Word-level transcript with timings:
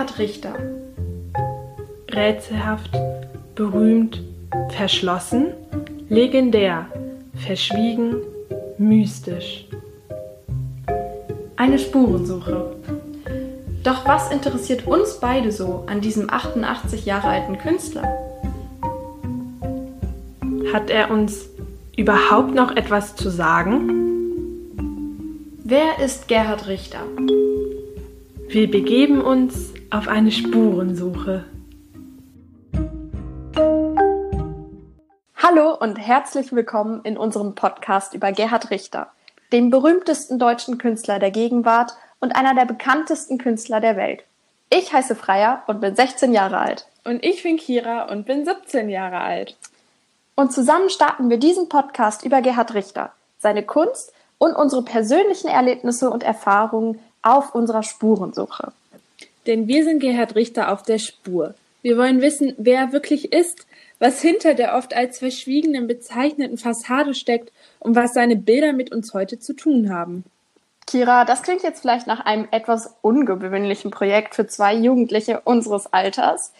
Gerhard 0.00 0.18
Richter. 0.18 0.54
Rätselhaft, 2.10 2.90
berühmt, 3.54 4.22
verschlossen, 4.70 5.48
legendär, 6.08 6.86
verschwiegen, 7.34 8.14
mystisch. 8.78 9.66
Eine 11.56 11.78
Spurensuche. 11.78 12.76
Doch 13.84 14.06
was 14.06 14.30
interessiert 14.30 14.86
uns 14.86 15.20
beide 15.20 15.52
so 15.52 15.84
an 15.86 16.00
diesem 16.00 16.30
88 16.30 17.04
Jahre 17.04 17.28
alten 17.28 17.58
Künstler? 17.58 18.08
Hat 20.72 20.88
er 20.88 21.10
uns 21.10 21.50
überhaupt 21.94 22.54
noch 22.54 22.74
etwas 22.74 23.16
zu 23.16 23.28
sagen? 23.28 23.90
Wer 25.62 26.02
ist 26.02 26.26
Gerhard 26.26 26.68
Richter? 26.68 27.00
Wir 28.48 28.70
begeben 28.70 29.20
uns 29.20 29.69
auf 29.90 30.06
eine 30.06 30.30
Spurensuche. 30.30 31.44
Hallo 35.36 35.74
und 35.74 35.96
herzlich 35.96 36.52
willkommen 36.52 37.00
in 37.02 37.16
unserem 37.16 37.56
Podcast 37.56 38.14
über 38.14 38.30
Gerhard 38.30 38.70
Richter, 38.70 39.08
dem 39.52 39.70
berühmtesten 39.70 40.38
deutschen 40.38 40.78
Künstler 40.78 41.18
der 41.18 41.32
Gegenwart 41.32 41.94
und 42.20 42.36
einer 42.36 42.54
der 42.54 42.66
bekanntesten 42.66 43.38
Künstler 43.38 43.80
der 43.80 43.96
Welt. 43.96 44.22
Ich 44.70 44.92
heiße 44.92 45.16
Freya 45.16 45.64
und 45.66 45.80
bin 45.80 45.96
16 45.96 46.32
Jahre 46.32 46.58
alt. 46.58 46.86
Und 47.04 47.24
ich 47.24 47.42
bin 47.42 47.56
Kira 47.56 48.04
und 48.04 48.26
bin 48.26 48.44
17 48.44 48.88
Jahre 48.88 49.18
alt. 49.18 49.56
Und 50.36 50.52
zusammen 50.52 50.88
starten 50.88 51.30
wir 51.30 51.38
diesen 51.38 51.68
Podcast 51.68 52.24
über 52.24 52.42
Gerhard 52.42 52.74
Richter, 52.74 53.12
seine 53.40 53.64
Kunst 53.64 54.12
und 54.38 54.54
unsere 54.54 54.82
persönlichen 54.82 55.48
Erlebnisse 55.48 56.10
und 56.10 56.22
Erfahrungen 56.22 57.00
auf 57.22 57.56
unserer 57.56 57.82
Spurensuche. 57.82 58.72
Denn 59.46 59.68
wir 59.68 59.84
sind 59.84 60.00
Gerhard 60.00 60.34
Richter 60.34 60.72
auf 60.72 60.82
der 60.82 60.98
Spur. 60.98 61.54
Wir 61.82 61.96
wollen 61.96 62.20
wissen, 62.20 62.54
wer 62.58 62.80
er 62.80 62.92
wirklich 62.92 63.32
ist, 63.32 63.66
was 63.98 64.20
hinter 64.20 64.54
der 64.54 64.76
oft 64.76 64.94
als 64.94 65.18
verschwiegenen 65.18 65.86
bezeichneten 65.86 66.58
Fassade 66.58 67.14
steckt 67.14 67.52
und 67.78 67.96
was 67.96 68.14
seine 68.14 68.36
Bilder 68.36 68.72
mit 68.72 68.92
uns 68.92 69.14
heute 69.14 69.38
zu 69.38 69.54
tun 69.54 69.90
haben. 69.90 70.24
Kira, 70.86 71.24
das 71.24 71.42
klingt 71.42 71.62
jetzt 71.62 71.82
vielleicht 71.82 72.06
nach 72.06 72.20
einem 72.20 72.48
etwas 72.50 72.96
ungewöhnlichen 73.02 73.90
Projekt 73.90 74.34
für 74.34 74.46
zwei 74.46 74.74
Jugendliche 74.74 75.40
unseres 75.44 75.92
Alters. 75.92 76.52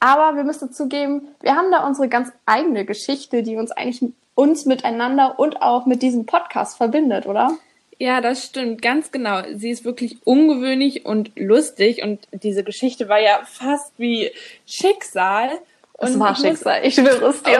Aber 0.00 0.36
wir 0.36 0.44
müssen 0.44 0.72
zugeben, 0.72 1.28
wir 1.40 1.54
haben 1.54 1.70
da 1.70 1.86
unsere 1.86 2.08
ganz 2.08 2.32
eigene 2.46 2.84
Geschichte, 2.84 3.42
die 3.42 3.56
uns 3.56 3.70
eigentlich 3.70 4.12
uns 4.34 4.66
miteinander 4.66 5.38
und 5.38 5.62
auch 5.62 5.86
mit 5.86 6.02
diesem 6.02 6.26
Podcast 6.26 6.76
verbindet, 6.76 7.26
oder? 7.26 7.52
Ja, 7.98 8.20
das 8.20 8.44
stimmt, 8.44 8.80
ganz 8.80 9.10
genau. 9.10 9.42
Sie 9.54 9.70
ist 9.70 9.84
wirklich 9.84 10.18
ungewöhnlich 10.24 11.04
und 11.04 11.32
lustig 11.34 12.02
und 12.02 12.20
diese 12.32 12.62
Geschichte 12.62 13.08
war 13.08 13.20
ja 13.20 13.40
fast 13.44 13.92
wie 13.98 14.30
Schicksal. 14.66 15.50
Und 15.94 16.10
es 16.10 16.18
war 16.18 16.32
ich 16.32 16.38
Schicksal, 16.38 16.86
ich 16.86 16.94
schwöre 16.94 17.30
es 17.30 17.42
dir. 17.42 17.58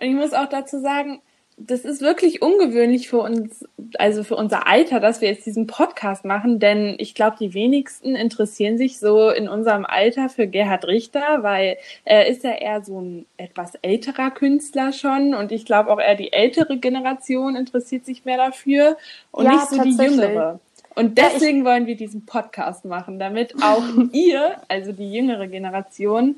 Und 0.00 0.06
ich 0.06 0.14
muss 0.14 0.32
auch 0.32 0.48
dazu 0.48 0.80
sagen, 0.80 1.20
das 1.56 1.84
ist 1.84 2.00
wirklich 2.00 2.42
ungewöhnlich 2.42 3.08
für 3.08 3.18
uns, 3.18 3.64
also 3.98 4.24
für 4.24 4.36
unser 4.36 4.66
Alter, 4.66 4.98
dass 4.98 5.20
wir 5.20 5.28
jetzt 5.28 5.46
diesen 5.46 5.66
Podcast 5.66 6.24
machen, 6.24 6.58
denn 6.58 6.96
ich 6.98 7.14
glaube, 7.14 7.36
die 7.38 7.54
wenigsten 7.54 8.16
interessieren 8.16 8.76
sich 8.76 8.98
so 8.98 9.30
in 9.30 9.48
unserem 9.48 9.84
Alter 9.84 10.28
für 10.28 10.46
Gerhard 10.46 10.86
Richter, 10.86 11.42
weil 11.42 11.76
er 12.04 12.26
ist 12.26 12.42
ja 12.42 12.52
eher 12.52 12.82
so 12.82 13.00
ein 13.00 13.26
etwas 13.36 13.76
älterer 13.82 14.30
Künstler 14.30 14.92
schon 14.92 15.34
und 15.34 15.52
ich 15.52 15.64
glaube 15.64 15.90
auch 15.92 16.00
eher 16.00 16.16
die 16.16 16.32
ältere 16.32 16.76
Generation 16.78 17.56
interessiert 17.56 18.04
sich 18.04 18.24
mehr 18.24 18.38
dafür 18.38 18.96
und 19.30 19.44
ja, 19.44 19.52
nicht 19.52 19.68
so 19.68 19.82
die 19.82 19.96
jüngere. 19.96 20.60
Und 20.96 21.18
deswegen 21.18 21.58
ja, 21.58 21.64
wollen 21.64 21.86
wir 21.86 21.96
diesen 21.96 22.24
Podcast 22.26 22.84
machen, 22.84 23.18
damit 23.18 23.54
auch 23.62 23.82
ihr, 24.12 24.56
also 24.68 24.92
die 24.92 25.12
jüngere 25.12 25.46
Generation, 25.46 26.36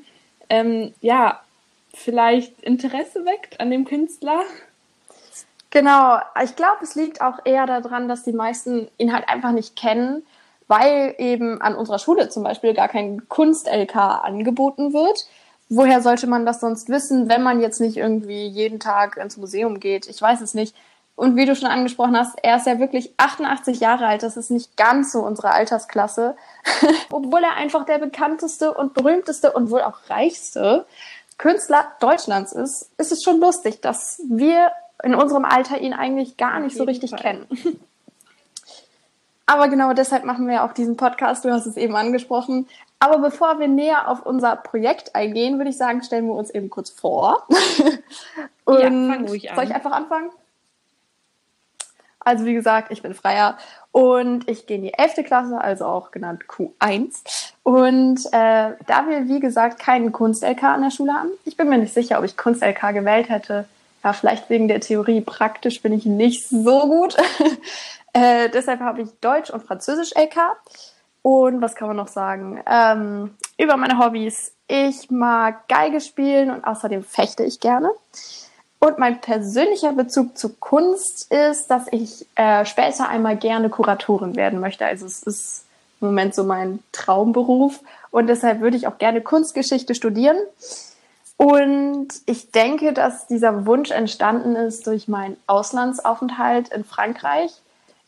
ähm, 0.49 0.93
ja, 1.01 1.41
vielleicht 1.93 2.61
Interesse 2.61 3.25
weckt 3.25 3.59
an 3.59 3.71
dem 3.71 3.85
Künstler 3.85 4.41
Genau, 5.69 6.19
ich 6.43 6.55
glaube, 6.55 6.83
es 6.83 6.95
liegt 6.95 7.21
auch 7.21 7.39
eher 7.43 7.65
daran, 7.65 8.07
dass 8.07 8.23
die 8.23 8.33
meisten 8.33 8.87
ihn 8.97 9.13
halt 9.13 9.27
einfach 9.27 9.51
nicht 9.51 9.75
kennen, 9.75 10.25
weil 10.67 11.15
eben 11.17 11.61
an 11.61 11.75
unserer 11.75 11.99
Schule 11.99 12.29
zum 12.29 12.43
Beispiel 12.43 12.73
gar 12.73 12.87
kein 12.87 13.27
Kunst-LK 13.27 13.95
angeboten 13.95 14.93
wird. 14.93 15.27
Woher 15.69 16.01
sollte 16.01 16.27
man 16.27 16.45
das 16.45 16.61
sonst 16.61 16.87
wissen, 16.87 17.27
wenn 17.27 17.43
man 17.43 17.59
jetzt 17.59 17.81
nicht 17.81 17.97
irgendwie 17.97 18.47
jeden 18.47 18.79
Tag 18.79 19.17
ins 19.17 19.35
Museum 19.37 19.79
geht? 19.79 20.07
Ich 20.07 20.21
weiß 20.21 20.39
es 20.41 20.53
nicht. 20.53 20.73
Und 21.17 21.35
wie 21.35 21.45
du 21.45 21.55
schon 21.55 21.67
angesprochen 21.67 22.15
hast, 22.15 22.37
er 22.43 22.57
ist 22.57 22.67
ja 22.67 22.79
wirklich 22.79 23.11
88 23.17 23.79
Jahre 23.79 24.05
alt. 24.05 24.23
Das 24.23 24.37
ist 24.37 24.51
nicht 24.51 24.77
ganz 24.77 25.11
so 25.11 25.19
unsere 25.19 25.51
Altersklasse. 25.51 26.37
Obwohl 27.11 27.43
er 27.43 27.55
einfach 27.55 27.85
der 27.85 27.97
bekannteste 27.97 28.73
und 28.73 28.93
berühmteste 28.93 29.51
und 29.51 29.71
wohl 29.71 29.81
auch 29.81 30.09
reichste 30.09 30.85
Künstler 31.37 31.91
Deutschlands 31.99 32.51
ist, 32.51 32.91
ist 32.97 33.11
es 33.11 33.23
schon 33.23 33.39
lustig, 33.39 33.81
dass 33.81 34.21
wir 34.29 34.71
in 35.03 35.15
unserem 35.15 35.45
Alter 35.45 35.79
ihn 35.79 35.93
eigentlich 35.93 36.37
gar 36.37 36.59
nicht 36.59 36.75
so 36.75 36.83
richtig 36.83 37.11
Fall. 37.11 37.19
kennen. 37.19 37.47
Aber 39.45 39.69
genau 39.69 39.93
deshalb 39.93 40.25
machen 40.25 40.47
wir 40.47 40.63
auch 40.63 40.73
diesen 40.73 40.97
Podcast. 40.97 41.45
Du 41.45 41.51
hast 41.51 41.65
es 41.65 41.77
eben 41.77 41.95
angesprochen. 41.95 42.67
Aber 42.99 43.19
bevor 43.19 43.59
wir 43.59 43.67
näher 43.67 44.09
auf 44.09 44.25
unser 44.25 44.55
Projekt 44.55 45.15
eingehen, 45.15 45.57
würde 45.57 45.69
ich 45.69 45.77
sagen, 45.77 46.03
stellen 46.03 46.27
wir 46.27 46.33
uns 46.33 46.49
eben 46.49 46.69
kurz 46.69 46.89
vor. 46.89 47.47
Und 48.65 48.79
ja, 48.79 48.89
fang 48.89 49.27
ruhig 49.27 49.49
an. 49.49 49.55
Soll 49.55 49.65
ich 49.65 49.73
einfach 49.73 49.91
anfangen? 49.91 50.31
Also 52.19 52.43
wie 52.43 52.53
gesagt, 52.53 52.91
ich 52.91 53.01
bin 53.01 53.13
Freier 53.13 53.57
und 53.93 54.49
ich 54.49 54.67
gehe 54.67 54.75
in 54.75 54.83
die 54.83 54.93
11. 54.93 55.25
Klasse, 55.25 55.61
also 55.61 55.85
auch 55.85 56.11
genannt 56.11 56.43
Q1. 56.49 57.23
Und 57.63 58.25
äh, 58.33 58.73
da 58.85 59.07
wir, 59.07 59.29
wie 59.29 59.39
gesagt, 59.39 59.79
keinen 59.79 60.11
Kunst-LK 60.11 60.61
an 60.63 60.81
der 60.81 60.91
Schule 60.91 61.13
haben, 61.13 61.29
ich 61.45 61.55
bin 61.55 61.69
mir 61.69 61.77
nicht 61.77 61.93
sicher, 61.93 62.19
ob 62.19 62.25
ich 62.25 62.35
Kunst-LK 62.35 62.93
gewählt 62.93 63.29
hätte, 63.29 63.63
ja, 64.03 64.13
vielleicht 64.13 64.49
wegen 64.49 64.67
der 64.67 64.79
Theorie, 64.79 65.21
praktisch 65.21 65.81
bin 65.81 65.93
ich 65.93 66.05
nicht 66.05 66.47
so 66.47 66.87
gut. 66.87 67.17
äh, 68.13 68.49
deshalb 68.49 68.79
habe 68.79 69.01
ich 69.01 69.09
Deutsch 69.21 69.49
und 69.49 69.63
Französisch 69.63 70.11
LK. 70.15 70.37
Und 71.21 71.61
was 71.61 71.75
kann 71.75 71.89
man 71.89 71.97
noch 71.97 72.07
sagen? 72.07 72.61
Ähm, 72.65 73.35
über 73.57 73.75
meine 73.75 73.99
Hobbys. 73.99 74.53
Ich 74.67 75.09
mag 75.09 75.67
Geige 75.67 75.99
spielen 75.99 76.51
und 76.51 76.63
außerdem 76.63 77.03
fechte 77.03 77.43
ich 77.43 77.59
gerne. 77.59 77.91
Und 78.79 78.99
mein 78.99 79.19
persönlicher 79.19 79.91
Bezug 79.93 80.37
zu 80.37 80.49
Kunst 80.53 81.31
ist, 81.31 81.67
dass 81.71 81.87
ich 81.91 82.27
äh, 82.35 82.63
später 82.63 83.09
einmal 83.09 83.35
gerne 83.35 83.69
Kuratorin 83.69 84.35
werden 84.35 84.59
möchte. 84.59 84.85
Also 84.85 85.05
es 85.05 85.23
ist 85.23 85.65
im 85.99 86.07
Moment 86.07 86.35
so 86.35 86.43
mein 86.43 86.79
Traumberuf. 86.91 87.79
Und 88.11 88.27
deshalb 88.27 88.61
würde 88.61 88.77
ich 88.77 88.87
auch 88.87 88.97
gerne 88.97 89.21
Kunstgeschichte 89.21 89.95
studieren. 89.95 90.37
Und 91.37 92.07
ich 92.25 92.51
denke, 92.51 92.93
dass 92.93 93.27
dieser 93.27 93.67
Wunsch 93.67 93.91
entstanden 93.91 94.55
ist 94.55 94.87
durch 94.87 95.07
meinen 95.07 95.37
Auslandsaufenthalt 95.45 96.69
in 96.69 96.83
Frankreich, 96.83 97.51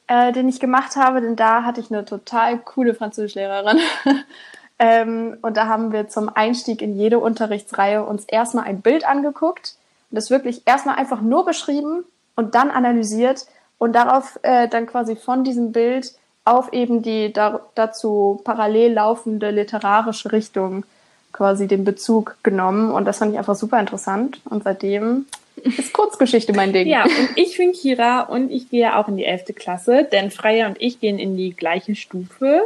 äh, 0.08 0.34
den 0.34 0.50
ich 0.50 0.60
gemacht 0.60 0.96
habe, 0.96 1.22
denn 1.22 1.36
da 1.36 1.64
hatte 1.64 1.80
ich 1.80 1.92
eine 1.92 2.06
total 2.06 2.58
coole 2.58 2.96
Französischlehrerin. 2.96 3.80
ähm, 4.80 5.38
und 5.44 5.58
da 5.58 5.68
haben 5.68 5.92
wir 5.92 6.10
zum 6.10 6.30
Einstieg 6.36 6.82
in 6.82 6.98
jede 6.98 7.20
Unterrichtsreihe 7.20 8.04
uns 8.04 8.26
erstmal 8.26 8.66
ein 8.66 8.82
Bild 8.82 9.08
angeguckt 9.08 9.76
und 10.10 10.16
das 10.16 10.32
wirklich 10.32 10.64
erstmal 10.66 10.96
einfach 10.96 11.22
nur 11.22 11.46
beschrieben 11.46 12.04
und 12.36 12.56
dann 12.56 12.72
analysiert 12.72 13.46
und 13.78 13.94
darauf 13.94 14.40
äh, 14.42 14.68
dann 14.68 14.88
quasi 14.88 15.16
von 15.16 15.44
diesem 15.44 15.72
Bild 15.72 16.16
auf 16.46 16.74
eben 16.74 17.04
die 17.04 17.32
da, 17.32 17.62
dazu 17.76 18.42
parallel 18.44 18.94
laufende 18.94 19.52
literarische 19.52 20.32
Richtung 20.32 20.84
quasi 21.32 21.68
den 21.68 21.84
Bezug 21.84 22.38
genommen 22.44 22.92
und 22.92 23.06
das 23.06 23.20
fand 23.20 23.34
ich 23.34 23.38
einfach 23.38 23.56
super 23.56 23.80
interessant 23.80 24.42
und 24.50 24.64
seitdem 24.64 25.26
ist 25.64 25.94
Kurzgeschichte 25.94 26.54
mein 26.54 26.74
Ding. 26.74 26.88
Ja, 26.90 27.04
und 27.04 27.30
ich 27.36 27.58
bin 27.58 27.74
Kira 27.74 28.22
und 28.22 28.52
ich 28.52 28.70
gehe 28.70 28.96
auch 28.98 29.08
in 29.08 29.18
die 29.18 29.26
11. 29.26 29.56
Klasse, 29.56 30.08
denn 30.12 30.32
Freya 30.32 30.68
und 30.68 30.82
ich 30.82 31.00
gehen 31.00 31.20
in 31.20 31.36
die 31.38 31.54
gleiche 31.54 31.96
Stufe. 31.96 32.62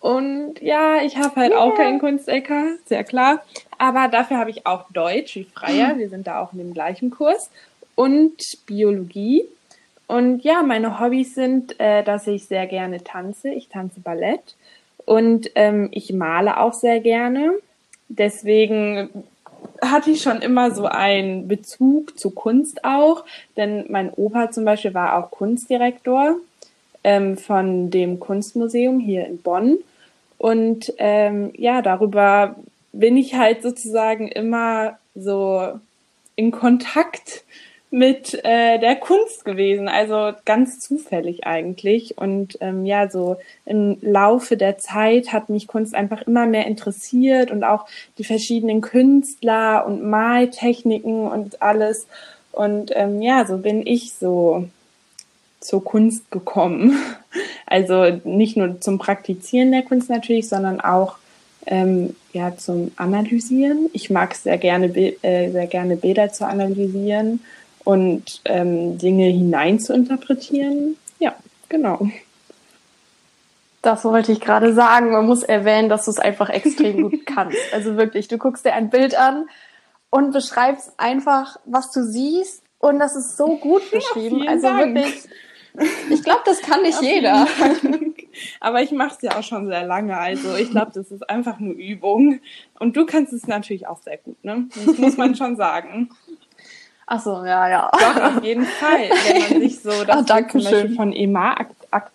Und 0.00 0.60
ja, 0.60 1.02
ich 1.02 1.16
habe 1.16 1.36
halt 1.36 1.52
yeah. 1.52 1.60
auch 1.60 1.74
keinen 1.74 1.98
Kunst-LK, 1.98 2.78
sehr 2.86 3.02
klar. 3.02 3.42
Aber 3.78 4.08
dafür 4.08 4.38
habe 4.38 4.50
ich 4.50 4.66
auch 4.66 4.84
Deutsch 4.92 5.34
wie 5.34 5.44
Freya. 5.44 5.96
Wir 5.96 6.08
sind 6.08 6.26
da 6.26 6.40
auch 6.40 6.52
in 6.52 6.58
dem 6.58 6.74
gleichen 6.74 7.10
Kurs. 7.10 7.50
Und 7.94 8.36
Biologie. 8.66 9.44
Und 10.06 10.44
ja, 10.44 10.62
meine 10.62 11.00
Hobbys 11.00 11.34
sind, 11.34 11.80
äh, 11.80 12.04
dass 12.04 12.26
ich 12.26 12.46
sehr 12.46 12.66
gerne 12.66 13.02
tanze. 13.02 13.48
Ich 13.48 13.68
tanze 13.68 14.00
Ballett. 14.00 14.54
Und 15.04 15.50
ähm, 15.56 15.88
ich 15.90 16.12
male 16.12 16.60
auch 16.60 16.72
sehr 16.72 17.00
gerne. 17.00 17.54
Deswegen 18.08 19.10
hatte 19.80 20.10
ich 20.10 20.22
schon 20.22 20.42
immer 20.42 20.70
so 20.70 20.86
einen 20.86 21.48
Bezug 21.48 22.18
zu 22.18 22.30
Kunst 22.30 22.84
auch, 22.84 23.24
denn 23.56 23.86
mein 23.88 24.12
Opa 24.12 24.50
zum 24.50 24.64
Beispiel 24.64 24.94
war 24.94 25.16
auch 25.16 25.30
Kunstdirektor 25.30 26.36
ähm, 27.04 27.36
von 27.36 27.90
dem 27.90 28.20
Kunstmuseum 28.20 29.00
hier 29.00 29.26
in 29.26 29.38
Bonn. 29.38 29.78
Und 30.38 30.92
ähm, 30.98 31.52
ja, 31.56 31.82
darüber 31.82 32.56
bin 32.92 33.16
ich 33.16 33.34
halt 33.34 33.62
sozusagen 33.62 34.28
immer 34.28 34.98
so 35.14 35.78
in 36.36 36.50
Kontakt 36.50 37.44
mit 37.90 38.34
äh, 38.44 38.78
der 38.78 38.96
Kunst 38.96 39.44
gewesen, 39.44 39.88
also 39.88 40.32
ganz 40.44 40.80
zufällig 40.80 41.46
eigentlich. 41.46 42.18
Und 42.18 42.58
ähm, 42.60 42.84
ja, 42.84 43.08
so 43.08 43.36
im 43.64 43.98
Laufe 44.00 44.56
der 44.56 44.78
Zeit 44.78 45.32
hat 45.32 45.48
mich 45.48 45.66
Kunst 45.66 45.94
einfach 45.94 46.22
immer 46.22 46.46
mehr 46.46 46.66
interessiert 46.66 47.50
und 47.50 47.62
auch 47.62 47.86
die 48.18 48.24
verschiedenen 48.24 48.80
Künstler 48.80 49.86
und 49.86 50.02
Maltechniken 50.02 51.28
und 51.28 51.62
alles. 51.62 52.06
Und 52.50 52.90
ähm, 52.94 53.22
ja, 53.22 53.46
so 53.46 53.58
bin 53.58 53.86
ich 53.86 54.14
so 54.14 54.68
zur 55.60 55.84
Kunst 55.84 56.30
gekommen. 56.30 56.98
Also 57.68 58.20
nicht 58.22 58.56
nur 58.56 58.80
zum 58.80 58.98
Praktizieren 58.98 59.72
der 59.72 59.82
Kunst 59.82 60.08
natürlich, 60.08 60.48
sondern 60.48 60.80
auch 60.80 61.16
ähm, 61.66 62.14
ja 62.32 62.56
zum 62.56 62.92
Analysieren. 62.94 63.90
Ich 63.92 64.08
mag 64.08 64.36
sehr 64.36 64.56
gerne 64.56 64.86
äh, 64.86 65.50
sehr 65.50 65.66
gerne 65.66 65.96
Bilder 65.96 66.32
zu 66.32 66.46
analysieren 66.46 67.40
und 67.86 68.40
ähm, 68.46 68.98
Dinge 68.98 69.26
hinein 69.26 69.78
zu 69.78 69.94
interpretieren. 69.94 70.96
Ja, 71.20 71.36
genau. 71.68 72.10
Das 73.80 74.04
wollte 74.04 74.32
ich 74.32 74.40
gerade 74.40 74.74
sagen. 74.74 75.12
Man 75.12 75.24
muss 75.24 75.44
erwähnen, 75.44 75.88
dass 75.88 76.06
du 76.06 76.10
es 76.10 76.18
einfach 76.18 76.48
extrem 76.50 77.02
gut 77.02 77.24
kannst. 77.26 77.56
Also 77.72 77.96
wirklich, 77.96 78.26
du 78.26 78.38
guckst 78.38 78.64
dir 78.64 78.72
ein 78.72 78.90
Bild 78.90 79.16
an 79.16 79.48
und 80.10 80.32
beschreibst 80.32 80.94
einfach, 80.96 81.58
was 81.64 81.92
du 81.92 82.02
siehst. 82.02 82.64
Und 82.80 82.98
das 82.98 83.14
ist 83.14 83.36
so 83.36 83.56
gut 83.56 83.88
beschrieben. 83.92 84.42
Ja, 84.42 84.50
also 84.50 84.66
Dank. 84.66 84.96
wirklich. 84.96 85.28
Ich 86.10 86.24
glaube, 86.24 86.42
das 86.44 86.62
kann 86.62 86.82
nicht 86.82 87.00
jeder. 87.02 87.46
Aber 88.58 88.82
ich 88.82 88.90
mache 88.90 89.14
es 89.14 89.22
ja 89.22 89.38
auch 89.38 89.44
schon 89.44 89.68
sehr 89.68 89.84
lange. 89.84 90.16
Also 90.16 90.56
ich 90.56 90.72
glaube, 90.72 90.90
das 90.92 91.12
ist 91.12 91.30
einfach 91.30 91.60
nur 91.60 91.74
Übung. 91.74 92.40
Und 92.80 92.96
du 92.96 93.06
kannst 93.06 93.32
es 93.32 93.46
natürlich 93.46 93.86
auch 93.86 94.02
sehr 94.02 94.16
gut, 94.16 94.42
ne? 94.44 94.68
Das 94.74 94.98
muss 94.98 95.16
man 95.16 95.36
schon 95.36 95.54
sagen. 95.54 96.10
Ach 97.06 97.20
so, 97.20 97.44
ja, 97.44 97.68
ja. 97.68 97.90
Doch, 97.92 98.36
auf 98.36 98.42
jeden 98.42 98.66
Fall. 98.66 99.10
Wenn 99.10 99.52
man 99.52 99.60
sich 99.68 99.80
so 99.80 100.04
das 100.04 100.16
oh, 100.16 100.22
zum 100.24 100.62
Beispiel 100.64 100.96
von 100.96 101.12
Emma 101.12 101.56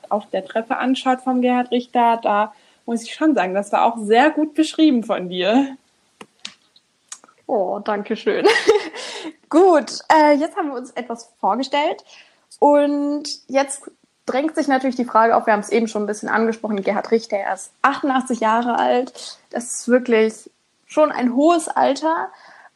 auf 0.10 0.30
der 0.32 0.46
Treppe 0.46 0.78
anschaut 0.78 1.22
vom 1.22 1.42
Gerhard 1.42 1.72
Richter, 1.72 2.20
da 2.22 2.54
muss 2.86 3.04
ich 3.04 3.14
schon 3.14 3.34
sagen, 3.34 3.54
das 3.54 3.72
war 3.72 3.86
auch 3.86 3.98
sehr 4.00 4.32
gut 4.32 4.54
beschrieben 4.54 5.04
von 5.04 5.30
dir. 5.30 5.78
Oh, 7.48 7.80
danke 7.80 8.18
schön. 8.18 8.46
gut, 9.50 10.00
äh, 10.14 10.34
jetzt 10.34 10.58
haben 10.58 10.70
wir 10.70 10.76
uns 10.76 10.92
etwas 10.92 11.32
vorgestellt 11.40 12.04
und 12.60 13.24
jetzt 13.48 13.90
drängt 14.26 14.56
sich 14.56 14.68
natürlich 14.68 14.96
die 14.98 15.06
Frage 15.06 15.36
auf, 15.36 15.46
wir 15.46 15.54
haben 15.54 15.62
es 15.62 15.70
eben 15.70 15.88
schon 15.88 16.04
ein 16.04 16.08
bisschen 16.08 16.30
angesprochen, 16.30 16.84
Gerhard 16.84 17.12
Richter, 17.12 17.38
er 17.38 17.54
ist 17.54 17.72
88 17.82 18.42
Jahre 18.42 18.78
alt, 18.78 19.38
das 19.50 19.80
ist 19.80 19.88
wirklich 19.88 20.50
schon 20.86 21.12
ein 21.12 21.34
hohes 21.34 21.70
Alter 21.70 22.30